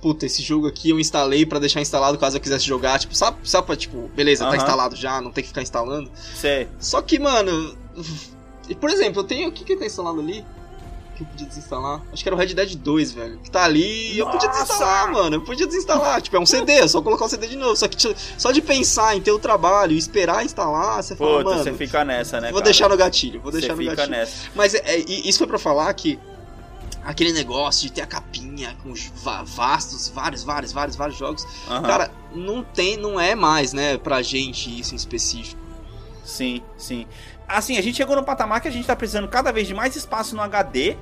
[0.00, 2.98] Puta, esse jogo aqui eu instalei pra deixar instalado caso eu quisesse jogar.
[2.98, 6.10] Tipo, só, só pra, tipo, beleza, tá instalado já, não tem que ficar instalando.
[6.34, 6.68] sei.
[6.80, 7.76] Só que, mano.
[8.68, 9.48] e, Por exemplo, eu tenho.
[9.48, 10.44] O que que tá instalado ali?
[11.24, 12.02] Que eu podia desinstalar?
[12.12, 13.38] Acho que era o Red Dead 2, velho.
[13.38, 15.36] Que tá ali e eu podia desinstalar, mano.
[15.36, 16.20] Eu podia desinstalar.
[16.22, 17.76] tipo, é um CD, é só colocar o CD de novo.
[17.76, 17.96] Só que
[18.38, 21.62] só de pensar em ter o trabalho e esperar instalar, você fala, Puta, mano.
[21.64, 22.64] você fica nessa, né, Vou cara?
[22.64, 24.16] deixar no gatilho, vou deixar Você no fica gatilho.
[24.16, 24.48] nessa.
[24.54, 26.18] Mas é, é, isso foi pra falar que
[27.04, 31.46] aquele negócio de ter a capinha com os va- vastos, vários, vários, vários, vários jogos,
[31.68, 31.82] Aham.
[31.82, 35.60] cara, não tem, não é mais, né, pra gente isso em específico.
[36.24, 37.06] Sim, sim.
[37.48, 39.96] Assim, a gente chegou no patamar que a gente tá precisando cada vez de mais
[39.96, 40.96] espaço no HD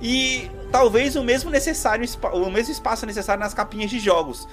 [0.00, 4.46] e talvez o mesmo necessário o mesmo espaço necessário nas capinhas de jogos.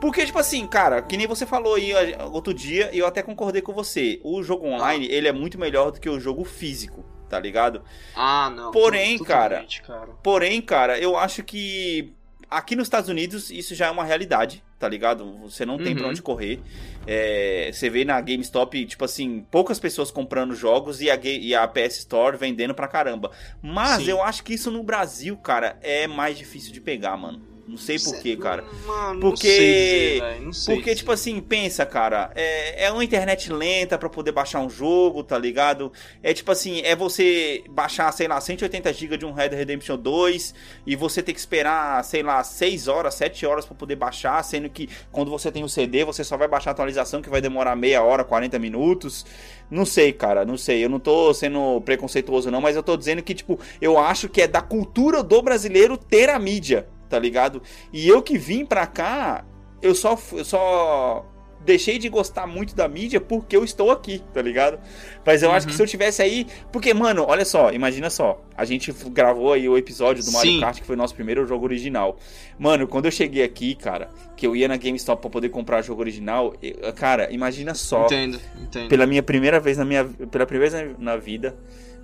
[0.00, 1.92] Porque, tipo assim, cara, que nem você falou aí
[2.32, 4.18] outro dia, e eu até concordei com você.
[4.24, 7.82] O jogo online, ele é muito melhor do que o jogo físico, tá ligado?
[8.16, 8.70] Ah, não.
[8.70, 10.08] Porém, totalmente, cara.
[10.22, 12.14] Porém, cara, eu acho que
[12.50, 15.36] aqui nos Estados Unidos isso já é uma realidade, tá ligado?
[15.42, 15.98] Você não tem Uhum.
[15.98, 16.58] pra onde correr.
[17.06, 21.68] É, você vê na GameStop, tipo assim, poucas pessoas comprando jogos e a, e a
[21.68, 23.30] PS Store vendendo pra caramba.
[23.62, 24.10] Mas Sim.
[24.10, 27.42] eu acho que isso no Brasil, cara, é mais difícil de pegar, mano.
[27.70, 28.64] Não sei porquê, cara.
[28.86, 33.96] Mano, Porque- Não sei sei Porque, tipo assim, pensa, cara, é, é uma internet lenta
[33.96, 35.92] pra poder baixar um jogo, tá ligado?
[36.22, 39.96] É tipo assim, é você baixar, sei lá, 180 GB de um Red Dead Redemption
[39.96, 40.54] 2
[40.86, 44.68] e você ter que esperar, sei lá, 6 horas, 7 horas pra poder baixar, sendo
[44.68, 47.76] que quando você tem o CD, você só vai baixar a atualização que vai demorar
[47.76, 49.24] meia hora, 40 minutos.
[49.70, 50.84] Não sei, cara, não sei.
[50.84, 54.42] Eu não tô sendo preconceituoso, não, mas eu tô dizendo que, tipo, eu acho que
[54.42, 57.60] é da cultura do brasileiro ter a mídia, tá ligado?
[57.92, 59.44] E eu que vim pra cá,
[59.82, 61.26] eu só, eu só
[61.62, 64.78] deixei de gostar muito da mídia porque eu estou aqui, tá ligado?
[65.26, 65.76] Mas eu acho que Uhum.
[65.76, 66.46] se eu tivesse aí.
[66.72, 68.42] Porque, mano, olha só, imagina só.
[68.56, 70.60] A gente gravou aí o episódio do Mario Sim.
[70.60, 72.16] Kart, que foi o nosso primeiro jogo original.
[72.58, 74.08] Mano, quando eu cheguei aqui, cara,
[74.38, 78.40] que eu ia na GameStop pra poder comprar jogo original, eu- cara, imagina só Entendo,
[78.58, 78.88] entendo.
[78.88, 81.54] pela minha primeira vez na minha pela primeira vez na, na vida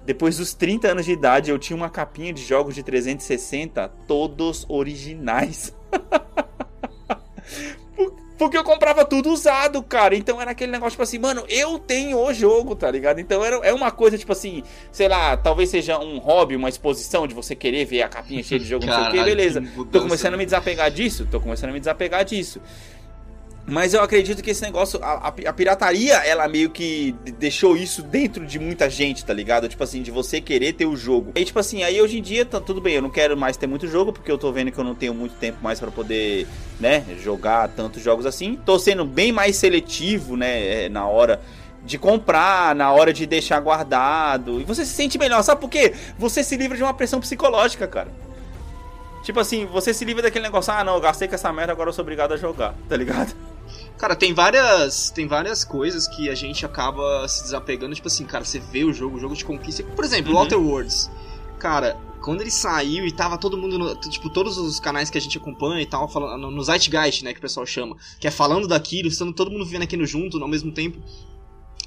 [0.06, 4.64] depois dos 30 anos de idade eu tinha uma capinha de jogos de 360 todos
[4.68, 5.74] originais
[7.94, 10.14] Por- porque eu comprava tudo usado, cara.
[10.14, 13.18] Então era aquele negócio, tipo assim, mano, eu tenho o jogo, tá ligado?
[13.18, 17.26] Então era, é uma coisa, tipo assim, sei lá, talvez seja um hobby, uma exposição
[17.26, 19.62] de você querer ver a capinha cheia de jogo, não sei o que, Caralho, beleza.
[19.62, 20.36] que Tô começando a né?
[20.38, 22.60] me desapegar disso, tô começando a me desapegar disso.
[23.68, 28.00] Mas eu acredito que esse negócio, a, a- pirataria, ela meio que de- deixou isso
[28.00, 29.68] dentro de muita gente, tá ligado?
[29.68, 31.32] Tipo assim, de você querer ter o jogo.
[31.34, 33.66] E tipo assim, aí hoje em dia, tá tudo bem, eu não quero mais ter
[33.66, 36.46] muito jogo, porque eu tô vendo que eu não tenho muito tempo mais pra poder,
[36.78, 38.56] né, jogar tantos jogos assim.
[38.64, 41.40] Tô sendo bem mais seletivo, né, é, na hora
[41.84, 44.60] de comprar, na hora de deixar guardado.
[44.60, 45.92] E você se sente melhor, sabe por quê?
[46.16, 48.12] Você se livra de uma pressão psicológica, cara.
[49.24, 51.88] Tipo assim, você se livra daquele negócio, ah não, eu gastei com essa merda, agora
[51.88, 53.34] eu sou obrigado a jogar, tá ligado?
[53.98, 58.44] Cara, tem várias, tem várias coisas que a gente acaba se desapegando, tipo assim, cara,
[58.44, 59.82] você vê o jogo, o jogo te conquista.
[59.82, 60.38] Por exemplo, Uhum.
[60.38, 61.10] Outer Worlds.
[61.58, 65.20] Cara, quando ele saiu e tava todo mundo, no- tipo, todos os canais que a
[65.20, 68.30] gente acompanha e tal, falando, no, no Zeitgeist, né, que o pessoal chama, que é
[68.30, 70.98] falando daquilo, estando todo mundo vendo aquilo junto ao mesmo tempo.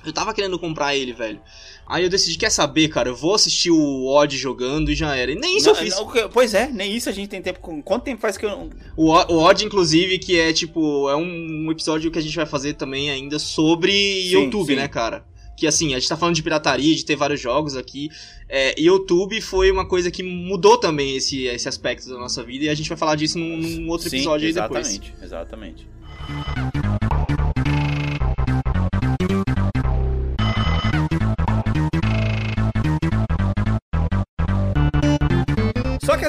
[0.06, 1.40] Eu tava querendo comprar ele, velho.
[1.86, 5.32] Aí eu decidi, quer saber, cara, eu vou assistir o Odd jogando e já era.
[5.32, 5.96] E nem isso Não, eu fiz.
[5.96, 7.60] não, pois é, nem isso a gente tem tempo.
[7.60, 8.70] com- Quanto tempo faz que eu.
[8.96, 12.46] O, O- o Odd, inclusive, que é tipo, é um episódio que a gente vai
[12.46, 14.76] fazer também ainda sobre Sim, YouTube, sim.
[14.76, 15.26] né, cara?
[15.58, 18.10] Que assim, a gente tá falando de pirataria, de ter vários jogos aqui.
[18.48, 22.70] É, YouTube foi uma coisa que mudou também esse, esse aspecto da nossa vida e
[22.70, 24.88] a gente vai falar disso num, num outro Sim, episódio aí depois.
[24.88, 26.79] exatamente, exatamente.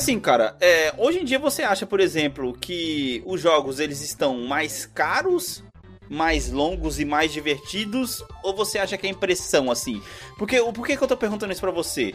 [0.00, 4.38] Assim, cara, é, hoje em dia você acha, por exemplo, que os jogos eles estão
[4.46, 5.62] mais caros,
[6.08, 10.02] mais longos e mais divertidos, ou você acha que é impressão assim?
[10.38, 12.14] Porque por que que eu tô perguntando isso pra você?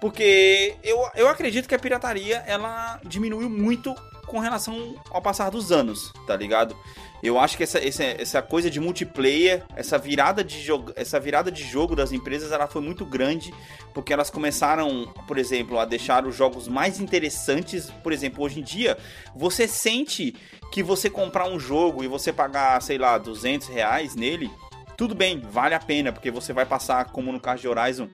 [0.00, 3.94] Porque eu, eu acredito que a pirataria ela diminuiu muito
[4.30, 6.76] com relação ao passar dos anos, tá ligado?
[7.20, 11.50] Eu acho que essa, essa, essa coisa de multiplayer, essa virada de, jogo, essa virada
[11.50, 13.52] de jogo das empresas, ela foi muito grande,
[13.92, 17.90] porque elas começaram, por exemplo, a deixar os jogos mais interessantes.
[18.04, 18.96] Por exemplo, hoje em dia,
[19.34, 20.36] você sente
[20.70, 24.48] que você comprar um jogo e você pagar, sei lá, 200 reais nele,
[24.96, 28.08] tudo bem, vale a pena, porque você vai passar, como no caso de Horizon,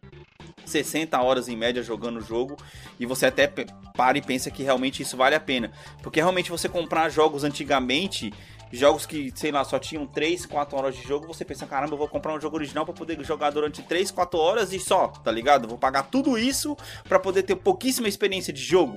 [0.70, 2.56] 60 horas em média jogando o jogo
[2.98, 5.72] e você até para e pensa que realmente isso vale a pena.
[6.02, 8.32] Porque realmente você comprar jogos antigamente,
[8.72, 11.98] jogos que, sei lá, só tinham 3, 4 horas de jogo, você pensa, caramba, eu
[11.98, 15.30] vou comprar um jogo original para poder jogar durante 3, 4 horas e só, tá
[15.30, 15.68] ligado?
[15.68, 18.96] Vou pagar tudo isso para poder ter pouquíssima experiência de jogo.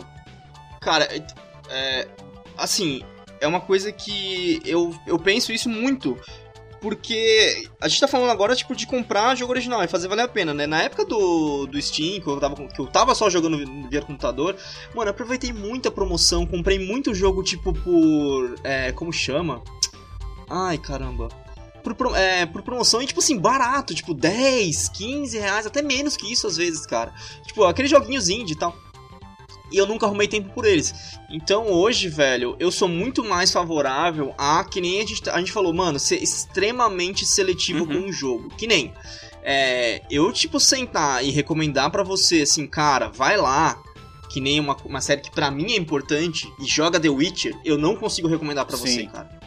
[0.81, 1.07] Cara,
[1.69, 2.07] é,
[2.57, 3.03] assim,
[3.39, 6.17] é uma coisa que eu, eu penso isso muito
[6.81, 10.27] porque a gente tá falando agora, tipo, de comprar jogo original e fazer valer a
[10.27, 10.65] pena, né?
[10.65, 14.55] Na época do, do Steam, que eu, tava, que eu tava só jogando via computador,
[14.95, 18.55] mano, aproveitei muita promoção, comprei muito jogo, tipo, por.
[18.63, 19.61] É, como chama?
[20.49, 21.27] Ai, caramba.
[21.83, 26.31] Por, é, por promoção e, tipo assim, barato, tipo, 10, 15 reais, até menos que
[26.31, 27.13] isso às vezes, cara.
[27.45, 28.75] Tipo, aqueles joguinhos indie e tal
[29.71, 31.17] e eu nunca arrumei tempo por eles.
[31.29, 35.51] Então hoje, velho, eu sou muito mais favorável a que nem a gente, a gente
[35.51, 38.01] falou, mano, ser extremamente seletivo uhum.
[38.03, 38.49] com o jogo.
[38.57, 38.93] Que nem
[39.43, 43.81] é, eu, tipo, sentar e recomendar para você, assim, cara, vai lá,
[44.29, 47.77] que nem uma, uma série que para mim é importante, e joga The Witcher, eu
[47.77, 49.38] não consigo recomendar para você, cara.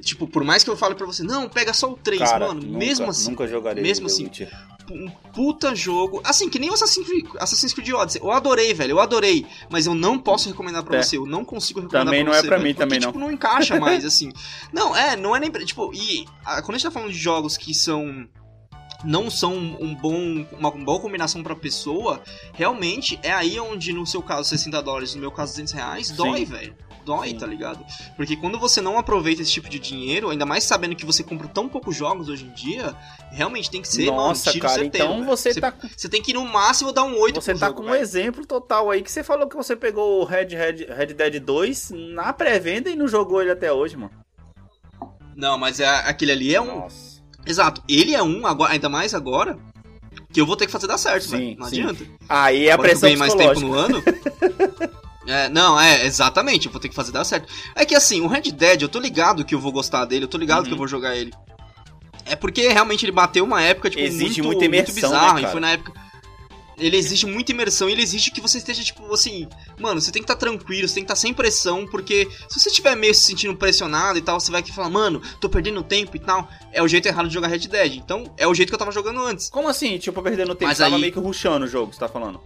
[0.00, 2.60] Tipo, por mais que eu fale pra você, não, pega só o 3, cara, mano,
[2.60, 3.30] nunca, mesmo assim.
[3.30, 4.50] Nunca jogarei mesmo assim, Witcher
[4.90, 6.20] um puta jogo.
[6.24, 8.20] Assim, que nem o Assassin's Creed, Odyssey.
[8.22, 8.92] Eu adorei, velho.
[8.92, 9.46] Eu adorei.
[9.70, 11.02] Mas eu não posso recomendar pra é.
[11.02, 11.16] você.
[11.16, 12.42] Eu não consigo recomendar também pra você.
[12.42, 13.26] Também não é pra velho, mim, porque, também tipo, não.
[13.26, 14.32] não encaixa mais, assim.
[14.72, 15.50] não, é, não é nem.
[15.50, 18.26] Tipo, e a, quando a gente tá falando de jogos que são
[19.04, 22.20] não são um bom, uma, uma boa combinação pra pessoa,
[22.52, 26.44] realmente é aí onde, no seu caso, 60 dólares, no meu caso, 200 reais, dói,
[26.44, 26.74] velho
[27.04, 27.38] dói, Sim.
[27.38, 27.84] tá ligado?
[28.16, 31.48] Porque quando você não aproveita esse tipo de dinheiro, ainda mais sabendo que você compra
[31.48, 32.94] tão poucos jogos hoje em dia,
[33.30, 36.30] realmente tem que ser, Nossa, mano, cara, certeiro, então você, você tá Você tem que
[36.32, 39.10] ir no máximo dar um 8 Você tá jogo, com um exemplo total aí que
[39.10, 43.08] você falou que você pegou o Red, Red, Red Dead 2 na pré-venda e não
[43.08, 44.12] jogou ele até hoje, mano.
[45.36, 46.80] Não, mas é, aquele ali é um.
[46.80, 47.22] Nossa.
[47.46, 49.56] Exato, ele é um, agora, ainda mais agora,
[50.32, 51.56] que eu vou ter que fazer dar certo, Sim, velho.
[51.58, 51.80] Não sim.
[51.80, 52.04] adianta.
[52.28, 54.02] Aí é a Agora que eu pressão mais tempo no ano.
[55.28, 57.52] É, não, é, exatamente, eu vou ter que fazer dar certo.
[57.74, 60.28] É que assim, o Red Dead, eu tô ligado que eu vou gostar dele, eu
[60.28, 60.78] tô ligado que eu Uhum.
[60.78, 61.32] vou jogar ele.
[62.24, 65.48] É porque realmente ele bateu uma época, tipo, Exige muito, muita imersão, muito bizarro, né,
[65.48, 66.08] e foi na época...
[66.80, 69.48] Ele exige muita imersão e ele exige que você esteja, tipo, assim...
[69.80, 72.68] Mano, você tem que estar tranquilo, você tem que estar sem pressão, porque se você
[72.68, 76.16] estiver meio se sentindo pressionado e tal, você vai aqui falar, mano, tô perdendo tempo
[76.16, 76.48] e tal.
[76.72, 77.96] É o jeito errado de jogar Red Dead.
[77.96, 79.50] Então, é o jeito que eu tava jogando antes.
[79.50, 79.98] Como assim?
[79.98, 82.40] Tipo, perdendo tempo, Mas você tava aí- meio que rushando o jogo, você tá falando.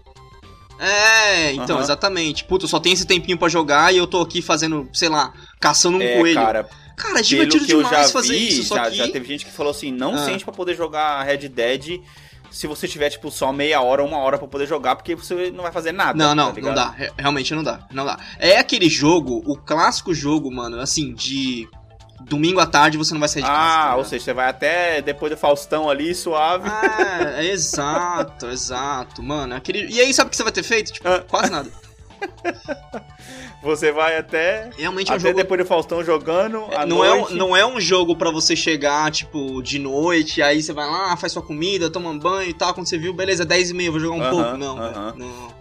[0.84, 1.84] É, então, Aham.
[1.84, 2.44] exatamente.
[2.44, 5.32] Puta, eu só tenho esse tempinho pra jogar e eu tô aqui fazendo, sei lá,
[5.60, 6.34] caçando um é, coelho.
[6.34, 8.96] cara, Cara, é divertido que eu demais já fazer vi, isso, só já, que...
[8.96, 10.24] já teve gente que falou assim, não Ah.
[10.24, 12.00] sente pra poder jogar Red Dead
[12.50, 15.62] se você tiver, tipo, só meia hora, uma hora pra poder jogar, porque você não
[15.62, 16.18] vai fazer nada.
[16.18, 16.90] Não, não, tá não dá.
[16.90, 17.86] Re- Realmente não dá.
[17.90, 18.18] Não dá.
[18.38, 21.66] É aquele jogo, o clássico jogo, mano, assim, de
[22.26, 23.58] domingo à tarde você não vai sair de casa.
[23.60, 23.98] tá Ah, ligado?
[23.98, 26.68] ou seja, você vai até depois do Faustão ali, suave.
[26.68, 29.54] Ah, é exato, exato, mano.
[29.54, 29.86] Aquele...
[29.92, 30.92] E aí, sabe o que você vai ter feito?
[30.92, 31.24] Tipo, Ah.
[31.28, 31.70] quase nada.
[33.62, 34.70] Você vai até.
[34.76, 35.36] Realmente é um Até jogo.
[35.36, 36.64] depois do Faustão jogando.
[36.76, 37.34] à Não é, um, noite.
[37.34, 41.32] não é um jogo pra você chegar, tipo, de noite, aí você vai lá, faz
[41.32, 42.74] sua comida, toma um banho e tal.
[42.74, 44.56] Quando você viu, beleza, 10 e meia, vou jogar um Aham, pouco.
[44.56, 45.12] Não, aham.
[45.12, 45.52] velho, não.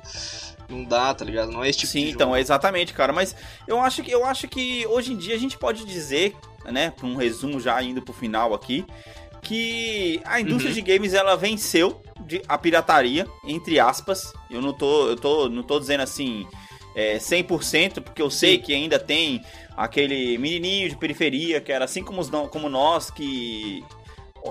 [0.70, 1.52] Não dá, tá ligado?
[1.52, 2.38] Não é esse tipo Sim, de então, jogo.
[2.38, 3.12] é exatamente, cara.
[3.14, 3.36] Mas
[3.68, 6.34] eu acho que eu acho que hoje em dia a gente pode dizer,
[6.66, 8.86] né, um resumo já indo pro final aqui,
[9.42, 10.76] que a indústria Uhum.
[10.76, 14.34] de games ela venceu de- a pirataria, entre aspas.
[14.50, 16.46] Eu não tô, eu tô, não tô dizendo assim
[16.96, 18.62] é, 100%, porque eu sei Sim.
[18.62, 19.42] que ainda tem
[19.78, 23.84] aquele menininho de periferia que era assim como, os, como nós que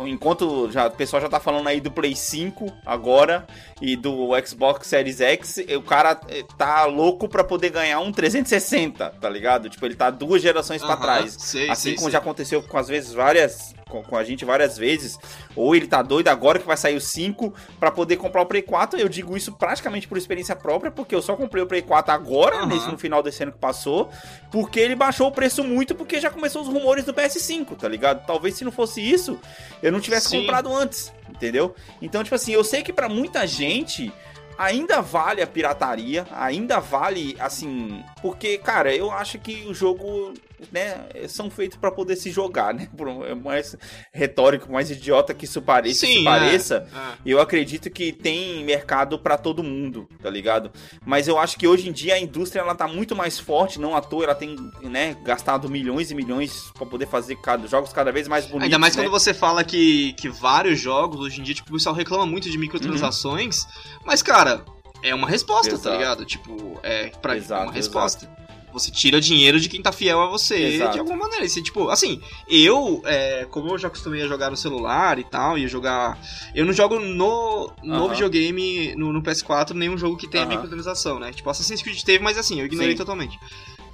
[0.06, 3.46] Enquanto já, o pessoal já tá falando aí do Play 5 agora
[3.80, 9.10] e do Xbox Series X, o cara eh, tá louco pra poder ganhar um 360,
[9.20, 9.68] tá ligado?
[9.68, 11.36] Tipo, ele tá duas gerações pra Aham, trás.
[11.38, 12.12] sei, Assim sei, como sei.
[12.12, 15.18] já aconteceu com às vezes várias com, com a gente várias vezes,
[15.54, 18.62] ou ele tá doido agora que vai sair o 5 pra poder comprar o Play
[18.62, 18.98] 4.
[18.98, 22.56] Eu digo isso praticamente por experiência própria, porque eu só comprei o Play 4 agora,
[22.56, 22.66] Aham.
[22.66, 24.08] nesse no final desse ano que passou,
[24.50, 28.24] porque ele baixou o preço muito porque já começou os rumores do PS5, tá ligado?
[28.26, 29.38] Talvez se não fosse isso,
[29.82, 30.40] eu não tivesse Sim.
[30.40, 31.74] comprado antes, entendeu?
[32.00, 34.12] Então, tipo assim, eu sei que pra muita gente
[34.56, 40.34] ainda vale a pirataria, ainda vale, assim, porque, cara, eu acho que o jogo
[40.72, 42.88] né, são feitos para poder se jogar, né?
[42.96, 43.76] Por é mais
[44.12, 47.14] retórico, mais idiota que isso pareça, Sim, se pareça, é, é.
[47.24, 50.70] eu acredito que tem mercado para todo mundo, tá ligado?
[51.04, 53.96] Mas eu acho que hoje em dia a indústria ela tá muito mais forte, não
[53.96, 58.12] à toa ela tem, né, gastado milhões e milhões para poder fazer cada, jogos cada
[58.12, 58.64] vez mais bonitos.
[58.64, 59.02] Ainda mais né?
[59.02, 62.50] quando você fala que, que vários jogos, hoje em dia, tipo, o pessoal reclama muito
[62.50, 63.66] de microtransações,
[64.04, 64.64] mas, cara,
[65.02, 65.96] é uma resposta, tá Exato.
[65.96, 66.24] ligado?
[66.24, 68.28] Tipo, é, pra, é Exato, uma resposta.
[68.72, 70.92] Você tira dinheiro de quem tá fiel a você Exato.
[70.92, 71.48] de alguma maneira.
[71.48, 75.58] Você, tipo, assim, eu, é, como eu já acostumei a jogar no celular e tal,
[75.58, 76.18] e jogar.
[76.54, 78.12] Eu não jogo no, no Aham.
[78.12, 80.54] videogame, no, no PS4, nenhum jogo que tenha Aham.
[80.54, 81.32] microtransação, né?
[81.32, 82.98] Tipo, Assassin's Creed teve, mas assim, eu ignorei Sim.
[82.98, 83.38] totalmente.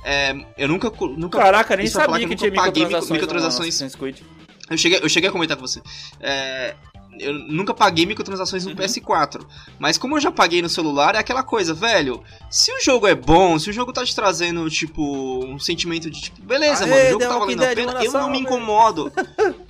[0.05, 0.91] É, eu nunca.
[1.17, 3.11] nunca Caraca, nem falar sabia que, eu tinha paguei microtransações.
[3.11, 3.81] microtransações
[4.69, 5.81] eu cheguei, eu cheguei a comentar com você.
[6.21, 6.75] É,
[7.21, 8.77] eu nunca paguei microtransações no Uhum.
[8.77, 9.45] PS4.
[9.79, 12.23] Mas como eu já paguei no celular, é aquela coisa, velho.
[12.51, 16.21] Se o jogo é bom, se o jogo tá te trazendo, tipo, um sentimento de
[16.23, 18.47] tipo, beleza, Aê, mano, o jogo tá valendo a pena, eu não me velho.
[18.47, 19.13] incomodo.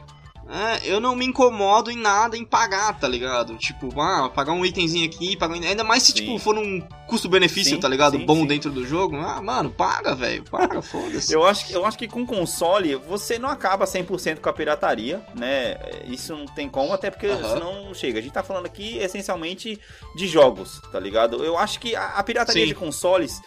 [0.49, 3.57] É, eu não me incomodo em nada em pagar, tá ligado?
[3.57, 5.63] Tipo, ah, pagar um itemzinho aqui, pagar um...
[5.63, 6.19] ainda mais se Sim.
[6.19, 8.17] tipo for um custo-benefício, tá ligado?
[8.17, 8.47] sim, bom sim.
[8.47, 9.17] dentro do jogo.
[9.17, 11.33] Ah, mano, paga, velho, paga, foda-se.
[11.33, 15.21] Eu acho, que- eu acho que com console você não acaba 100% com a pirataria,
[15.35, 15.77] né?
[16.07, 17.55] Isso não tem como, até porque Aham.
[17.55, 18.19] senão não chega.
[18.19, 19.81] A gente tá falando aqui essencialmente
[20.15, 21.45] de jogos, tá ligado?
[21.45, 23.41] Eu acho que a, a pirataria de consoles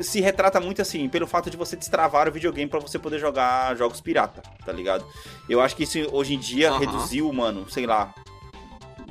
[0.00, 3.76] se retrata muito assim, pelo fato de você destravar o videogame pra você poder jogar
[3.76, 5.04] jogos pirata, tá ligado?
[5.48, 6.78] Eu acho que isso hoje em dia Aham.
[6.78, 8.14] reduziu, mano, sei lá.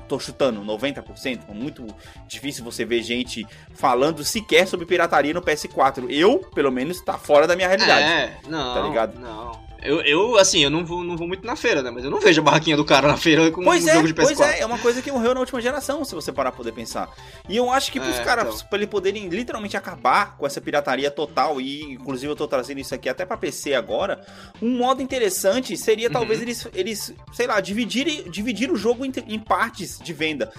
[0.08, 1.88] Tô chutando 90%, é muito
[2.28, 6.08] difícil você ver gente falando sequer sobre pirataria no PS4.
[6.10, 8.04] Eu, pelo menos, tá fora da minha realidade.
[8.04, 8.74] É, não.
[8.74, 9.18] Tá ligado?
[9.18, 9.71] Não.
[9.84, 11.90] Eu, eu, assim, eu não vou, não vou muito na feira, né?
[11.90, 14.08] Mas eu não vejo a barraquinha do cara na feira com Pois um é, jogo
[14.08, 14.24] de PS4.
[14.26, 16.72] pois é, é uma coisa que morreu na última geração, se você parar pra poder
[16.72, 17.10] pensar.
[17.50, 18.68] E eu acho que pros É, caras, então.
[18.70, 22.94] pra eles poderem literalmente acabar com essa pirataria total, e inclusive eu tô trazendo isso
[22.94, 24.24] aqui até pra PC agora,
[24.62, 26.14] um modo interessante seria Uhum.
[26.14, 30.52] talvez eles, eles, sei lá, dividirem dividir o jogo em, em partes de venda.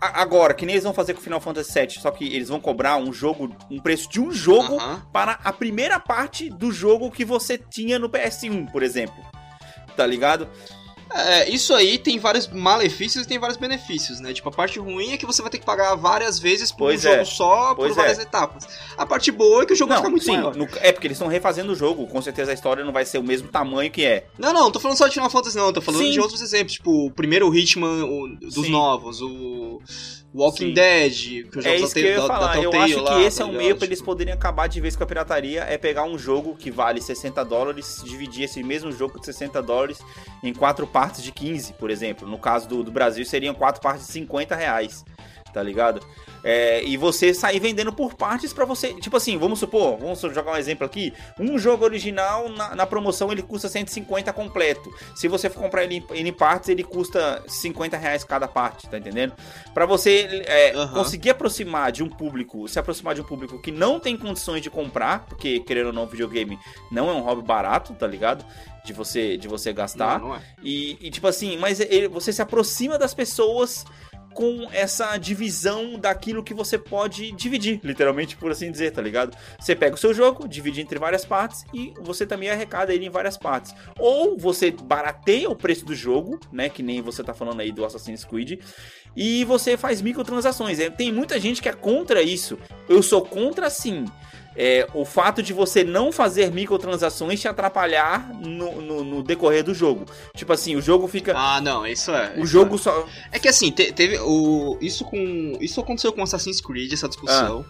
[0.00, 2.60] Agora, que nem eles vão fazer com o Final Fantasy VII, só que eles vão
[2.60, 5.02] cobrar um jogo, um preço de um jogo Aham.
[5.12, 9.24] para a primeira parte do jogo que você tinha no PS1, por exemplo.
[9.96, 10.48] Tá ligado?
[11.14, 14.32] É, isso aí tem vários malefícios e tem vários benefícios, né?
[14.32, 17.00] Tipo, a parte ruim é que você vai ter que pagar várias vezes por Pois
[17.00, 18.22] um jogo é, só, por pois várias é.
[18.22, 18.66] etapas.
[18.98, 20.54] A parte boa é que o jogo Não, fica muito sim, maior.
[20.56, 22.06] no- é porque eles estão refazendo o jogo.
[22.06, 24.26] Com certeza a história não vai ser o mesmo tamanho que é.
[24.38, 25.72] Não, não, não tô falando só de Final Fantasy, não.
[25.72, 26.10] Tô falando Sim.
[26.10, 26.74] de outros exemplos.
[26.74, 28.70] Tipo, o primeiro Hitman o- dos Sim.
[28.70, 29.80] novos, o
[30.36, 30.74] Walking Sim.
[30.74, 31.12] Dead,
[31.50, 32.56] que os É jogos isso que eu ia da, da falar.
[32.56, 34.66] Eu Telltale acho lá, que esse tá é um meio pra eles Tipo, poderem acabar
[34.66, 35.62] de vez com a pirataria.
[35.62, 39.98] É pegar um jogo que vale 60 dólares, dividir esse mesmo jogo de 60 dólares
[40.42, 42.28] em quatro partes de 15, por exemplo.
[42.28, 45.04] No caso do, do Brasil, seriam quatro partes de 50 reais.
[45.54, 46.06] Tá ligado?
[46.48, 48.94] É, e você sair vendendo por partes pra você.
[48.94, 51.12] Tipo assim, vamos supor, vamos jogar um exemplo aqui.
[51.40, 54.88] Um jogo original na, na promoção ele custa 150 completo.
[55.16, 58.88] Se você for comprar ele, em- ele em partes, ele custa 50 reais cada parte,
[58.88, 59.32] tá entendendo?
[59.74, 60.94] Pra você é, Aham.
[60.94, 64.70] conseguir aproximar de um público, se aproximar de um público que não tem condições de
[64.70, 66.56] comprar, porque querendo ou não, videogame
[66.92, 68.44] não é um hobby barato, tá ligado?
[68.84, 70.20] De você, de você gastar.
[70.20, 70.40] Não, não é.
[70.62, 73.84] E, e, tipo assim, mas ele- você se aproxima das pessoas
[74.36, 79.34] com essa divisão daquilo que você pode dividir, literalmente por assim dizer, tá ligado?
[79.58, 83.10] Você pega o seu jogo, divide entre várias partes e você também arrecada ele em
[83.10, 83.74] várias partes.
[83.98, 87.82] Ou você barateia o preço do jogo, né, que nem você tá falando aí do
[87.82, 88.60] Assassin's Creed,
[89.16, 90.78] e você faz microtransações.
[90.80, 92.58] É, Tem muita gente que é contra isso.
[92.86, 94.04] Eu sou contra sim.
[94.58, 99.74] É, o fato de você não fazer microtransações te atrapalhar no, no- no decorrer do
[99.74, 100.06] jogo.
[100.34, 101.34] Tipo assim, o jogo fica.
[101.36, 102.32] Ah, não, isso é.
[102.36, 103.06] o isso jogo só.
[103.30, 104.78] É que assim, te- teve o.
[104.80, 105.58] Isso com.
[105.60, 107.66] Isso aconteceu com Assassin's Creed, essa discussão.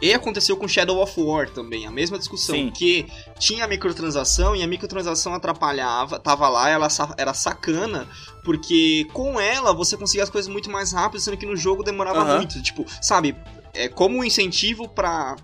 [0.00, 2.54] E aconteceu com Shadow of War também, a mesma discussão.
[2.54, 2.70] Sim.
[2.70, 3.04] Que
[3.36, 6.86] tinha a microtransação e a microtransação atrapalhava, tava lá, ela
[7.16, 8.06] era sacana,
[8.44, 12.36] porque com ela você conseguia as coisas muito mais rápido, sendo que no jogo demorava
[12.36, 12.62] muito.
[12.62, 13.34] Tipo, sabe,
[13.74, 15.34] é como um incentivo pra.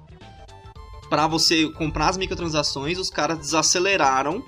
[1.14, 4.42] Pra você comprar as microtransações, os caras desaceleraram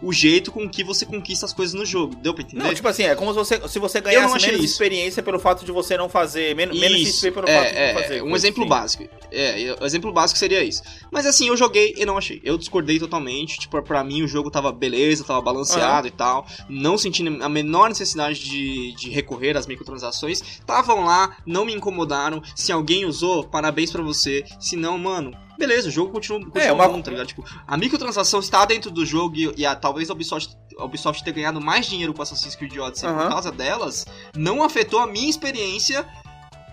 [0.00, 2.14] o jeito com que você conquista as coisas no jogo.
[2.14, 2.62] Deu pra entender?
[2.62, 4.72] Não, tipo assim, é como se você, se você ganhasse menos isso.
[4.72, 6.54] experiência pelo fato de você não fazer.
[6.54, 8.22] Men menos Isso, XP pelo é, fato de é, não fazer.
[8.22, 8.68] Um exemplo assim.
[8.68, 9.08] básico.
[9.32, 10.82] É, o exemplo básico seria isso.
[11.10, 12.40] Mas assim, eu joguei e não achei.
[12.44, 13.58] Eu discordei totalmente.
[13.58, 16.46] Tipo, pra mim o jogo tava beleza, tava balanceado e tal.
[16.68, 20.40] Não senti a menor necessidade de, de recorrer às microtransações.
[20.40, 22.40] Estavam lá, não me incomodaram.
[22.54, 24.44] Se alguém usou, parabéns pra você.
[24.60, 25.32] Se não, mano.
[25.62, 27.28] Beleza, o jogo continua, continua É, uma- bom, tá ligado?
[27.28, 31.22] Tipo, a microtransação está dentro do jogo e, e a, talvez a Ubisoft, a Ubisoft
[31.22, 33.28] ter ganhado mais dinheiro com Assassin's Creed Odyssey por Aham.
[33.30, 34.04] causa delas,
[34.36, 36.04] não afetou a minha experiência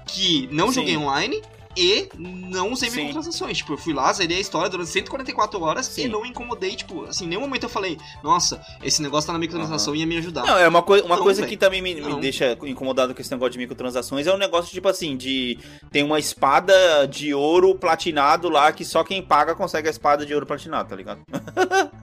[0.07, 0.73] que não Sim.
[0.73, 1.39] joguei online,
[1.77, 2.97] e não usei Sim.
[2.97, 3.57] microtransações.
[3.57, 6.05] Tipo, eu fui lá, zerei a história durante 144 horas Sim.
[6.05, 9.33] e não me incomodei, tipo, assim, em nenhum momento eu falei, nossa, esse negócio tá
[9.33, 10.45] na microtransação ia me ajudar.
[10.45, 11.49] Não, é uma, coi uma Não, coisa velho.
[11.49, 12.19] que também me, me Não.
[12.19, 15.57] deixa incomodado com esse negócio de microtransações é um negócio tipo assim, de
[15.91, 20.33] tem uma espada de ouro platinado lá que só quem paga consegue a espada de
[20.33, 21.21] ouro platinado, tá ligado?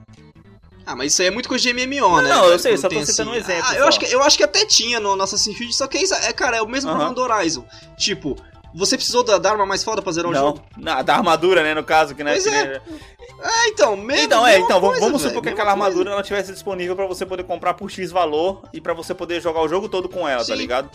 [0.89, 2.29] Ah, mas isso aí é muito coisa de MMO, né?
[2.29, 4.23] Não, eu sei, Quando só tô citando um assim- exemplo Ah, eu acho, que, eu
[4.23, 6.67] acho que até tinha no, Assassin's Creed, só que é, isso- é, cara, é o
[6.69, 6.97] mesmo Aham.
[7.09, 7.65] problema do Horizon.
[7.97, 8.37] Tipo,
[8.77, 10.61] você precisou da, da arma mais foda pra zerar o Não, jogo?
[10.77, 12.81] na, da armadura, né, no caso, que né, Pois que é.
[13.43, 14.23] Ah, então, mesmo.
[14.25, 15.85] Então, é, então, vamos- coisa, vamos supor que aquela coisa.
[15.85, 19.41] armadura ela tivesse disponível pra você poder comprar por X valor e pra você poder
[19.41, 20.55] jogar o jogo todo com ela, tá Sim.
[20.55, 20.89] ligado?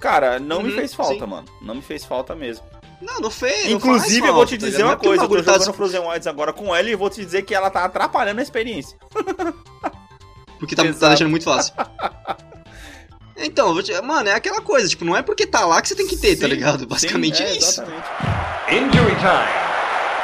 [0.00, 1.26] Cara, não me Uhum, fez falta, sim.
[1.26, 1.46] mano.
[1.60, 2.64] Não me fez falta mesmo.
[3.00, 3.64] Não, não fez.
[3.66, 4.78] não Inclusive, faz eu vou te tá dizer?
[4.78, 7.10] Não uma é coisa, eu tô tá jogando Frozen Wilds agora com ela e vou
[7.10, 8.96] te dizer que ela tá atrapalhando a experiência.
[10.58, 11.74] Porque tá, tá deixando muito fácil.
[13.36, 15.88] Então, eu vou te- mano, é aquela coisa, tipo, não é porque tá lá que
[15.88, 16.80] você tem que ter, tá Sim, ligado?
[16.80, 17.80] sim, Basicamente é, isso.
[17.82, 18.06] Exatamente.
[18.70, 19.62] Injury time.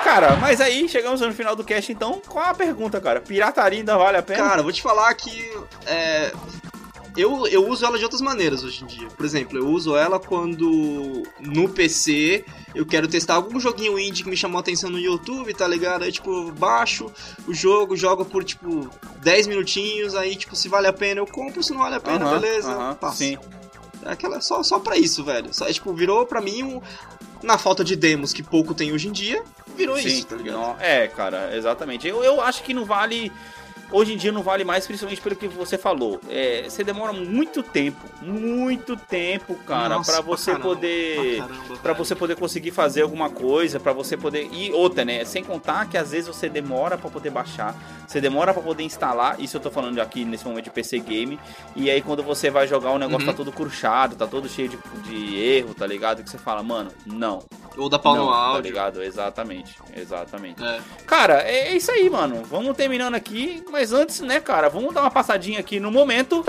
[0.05, 3.21] Cara, mas aí chegamos no final do cast, então, qual é a pergunta, cara?
[3.21, 4.43] Pirataria ainda vale a pena?
[4.43, 5.53] Cara, vou te falar que
[5.87, 6.33] é,
[7.17, 9.09] eu, eu uso ela de outras maneiras hoje em dia.
[9.09, 12.45] Por exemplo, eu uso ela quando no PC
[12.75, 16.05] eu quero testar algum joguinho indie que me chamou a atenção no YouTube, tá ligado?
[16.05, 17.11] Aí, tipo, baixo
[17.47, 18.89] o jogo, jogo por, tipo,
[19.23, 22.25] 10 minutinhos, aí, tipo, se vale a pena eu compro, se não vale a pena,
[22.25, 23.19] Aham, beleza, aham, passo.
[23.19, 23.39] sim.
[24.05, 25.53] É aquela, só, só pra isso, velho.
[25.53, 26.81] Só, é, tipo, virou pra mim um...
[27.41, 29.45] Na falta de demos que pouco tem hoje em dia,
[29.77, 30.57] virou Sim, isso, tá ligado?
[30.57, 32.07] não- é, cara, exatamente.
[32.09, 33.31] Eu, eu acho que não vale.
[33.91, 36.21] Hoje em dia não vale mais, principalmente pelo que você falou.
[36.29, 41.43] É, você demora muito tempo, muito tempo, cara, pra você caramba, poder.
[41.43, 41.95] velho.
[41.97, 44.49] você poder conseguir fazer alguma coisa, pra você poder.
[44.53, 45.25] E outra, né?
[45.25, 47.75] Sem contar que às vezes você demora pra poder baixar,
[48.07, 49.41] você demora pra poder instalar.
[49.41, 51.39] Isso eu tô falando aqui nesse momento de PC Game.
[51.77, 53.33] E aí quando você vai jogar, o negócio Uhum.
[53.33, 56.23] tá todo cruchado, tá todo cheio de, de erro, tá ligado?
[56.23, 57.41] Que você fala, mano, não.
[57.77, 59.03] Ou da pau não, no Tá ligado?
[59.03, 60.63] Exatamente, exatamente.
[60.63, 60.81] É.
[61.07, 62.43] Cara, é é isso aí, mano.
[62.45, 66.45] Vamos terminando aqui, mas antes, né, cara, vamos dar uma passadinha aqui no momento.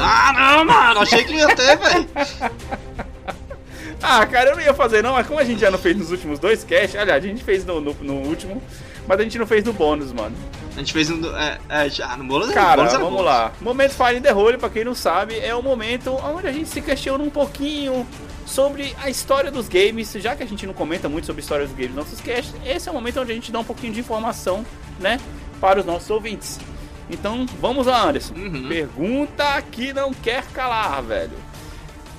[0.00, 2.08] Ah, não, mano, achei que ia ter, velho.
[4.02, 6.10] Ah, cara, eu não ia fazer não, mas como a gente já não fez nos
[6.10, 8.62] últimos dois casts, aliás, a gente fez no, no, no último,
[9.06, 10.34] mas a gente não fez no bônus, mano.
[10.78, 11.36] A gente fez um.
[11.36, 13.50] É, é, já, no bônus Cara, bônus era vamos lá.
[13.60, 16.68] Momento Fire in the Hole, pra quem não sabe, é o momento onde a gente
[16.68, 18.06] se questiona um pouquinho
[18.46, 21.66] sobre a história dos games, já que a gente não comenta muito sobre a história
[21.66, 23.92] dos games nos nossos casts, esse é o momento onde a gente dá um pouquinho
[23.92, 24.64] de informação,
[25.00, 25.18] né,
[25.60, 26.60] para os nossos ouvintes.
[27.10, 28.34] Então, vamos lá, Anderson.
[28.34, 28.68] Uhum.
[28.68, 31.36] Pergunta que não quer calar, velho.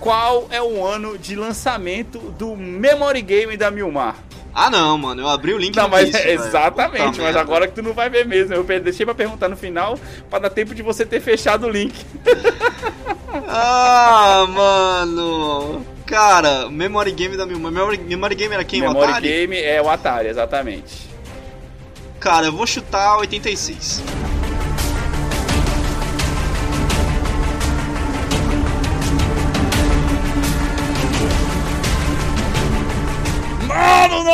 [0.02, 4.18] Qual é o ano de lançamento do Memory Game da Milmar?
[4.54, 7.40] Ah, não, mano, eu abri o link Não, mas vício, é, exatamente, Puta mas merda.
[7.42, 8.54] agora que tu não vai ver mesmo.
[8.54, 9.98] Eu deixei pra perguntar no final
[10.30, 11.94] pra dar tempo de você ter fechado o link.
[13.52, 15.86] Ah, mano.
[16.06, 18.82] Cara, Memory Game da minha Memory, Memory Game era quem?
[18.82, 19.28] o Memory Atari?
[19.28, 21.08] Game é o Atari, exatamente.
[22.20, 24.04] Cara, eu vou chutar 86.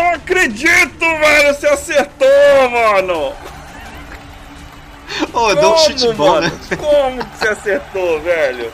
[0.02, 1.54] Não acredito, velho!
[1.56, 3.34] Você acertou, mano!
[5.34, 6.52] Ô, eu dou um chute bom, né?
[6.78, 8.72] Como que você acertou, velho?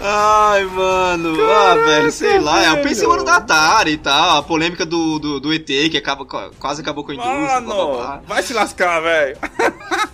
[0.00, 1.36] Ai, mano.
[1.50, 2.64] ah, velho, sei lá.
[2.64, 3.08] Eu pensei velho.
[3.08, 4.38] no ano da Atari e tal.
[4.38, 6.24] A polêmica do, do, do ET, que acaba,
[6.58, 7.38] quase acabou com a indústria.
[7.38, 8.20] blá, blá, Mano, blá.
[8.26, 9.36] vai se lascar, velho.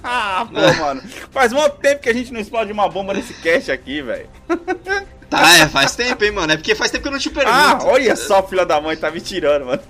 [0.03, 1.03] ah, pô, mano.
[1.31, 4.29] Faz muito tempo que a gente não explode uma bomba nesse cast aqui, velho.
[5.29, 6.53] Tá, é, faz tempo, hein, mano.
[6.53, 7.55] É porque faz tempo que eu não te pergunto.
[7.55, 9.83] Ah, olha só, filha da mãe, tá me tirando, mano.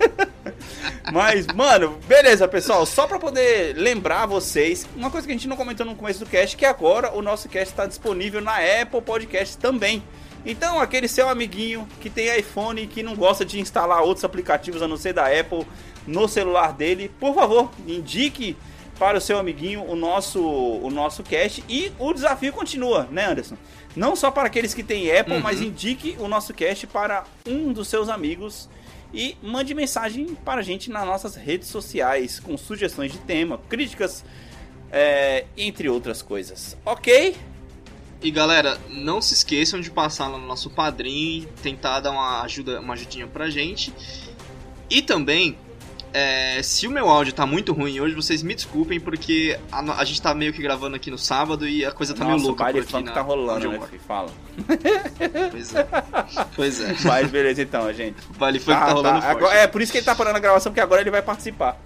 [1.13, 2.85] Mas, mano, beleza, pessoal.
[2.85, 6.25] Só pra poder lembrar vocês, uma coisa que a gente não comentou no começo do
[6.25, 10.03] cast, que agora o nosso cast tá disponível na Apple Podcast também.
[10.45, 14.81] Então, aquele seu amiguinho que tem iPhone e que não gosta de instalar outros aplicativos
[14.81, 15.65] a não ser da Apple
[16.05, 18.57] no celular dele, por favor, indique
[18.97, 23.55] para o seu amiguinho o nosso, o nosso cast e o desafio continua, né, Anderson?
[23.95, 25.41] Não só para aqueles que têm Apple, Uhum.
[25.41, 28.69] mas indique o nosso cast para um dos seus amigos
[29.13, 34.23] e mande mensagem para a gente nas nossas redes sociais com sugestões de tema, críticas,
[34.91, 36.77] é, entre outras coisas.
[36.85, 37.35] Ok?
[38.21, 42.41] E galera, não se esqueçam de passar lá no nosso padrinho e tentar dar uma
[42.43, 43.93] ajuda, uma ajudinha pra gente.
[44.89, 45.57] E também,
[46.13, 50.03] é, se o meu áudio tá muito ruim hoje, vocês me desculpem, porque a, a
[50.05, 52.47] gente tá meio que gravando aqui no sábado e a coisa tá meio Nossa, o
[52.49, 54.01] louca baile por aqui funk na- tá rolando, né, filho?
[54.07, 54.29] Fala.
[55.51, 55.87] Pois é.
[56.55, 56.95] Pois é.
[57.05, 58.15] Mas beleza então, gente.
[58.31, 59.29] Vale foi que Tá, tá rolando tá.
[59.31, 61.77] Agora- é, por isso que ele tá parando a gravação, porque agora ele vai participar.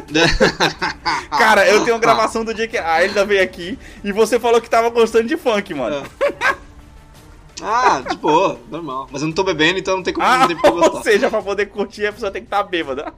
[1.30, 4.60] Cara, eu tenho uma gravação do dia que a Elida veio aqui e você falou
[4.60, 6.04] que tava gostando de funk, mano.
[7.62, 9.08] Ah, de boa, normal.
[9.10, 11.02] Mas eu não tô bebendo, então não tem como, Ah, não tem como ou gostar.
[11.02, 13.12] seja, pra poder curtir a pessoa tem que estar bêbada.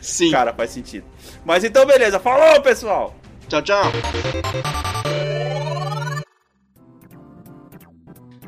[0.00, 0.30] Sim.
[0.30, 1.04] Cara, faz sentido.
[1.44, 2.18] Mas então, beleza.
[2.18, 3.14] Falou, pessoal!
[3.48, 3.82] Tchau, tchau.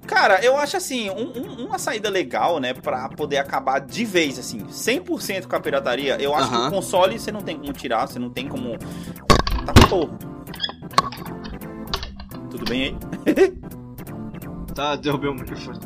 [0.06, 4.38] Cara, eu acho assim, um- um- uma saída legal, né, pra poder acabar de vez,
[4.38, 8.06] assim, 100% com a pirataria, eu acho que o console você não tem como tirar,
[8.08, 8.76] você não tem como...
[8.78, 10.08] Tá, pô.
[12.50, 13.54] Tudo bem aí?
[14.74, 15.78] Tá, derrubei o microfone.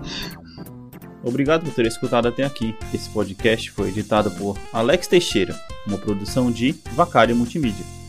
[1.22, 2.76] Obrigado por ter escutado até aqui.
[2.92, 8.03] Esse podcast foi editado por Alex Teixeira, uma produção de Vacário Multimídia.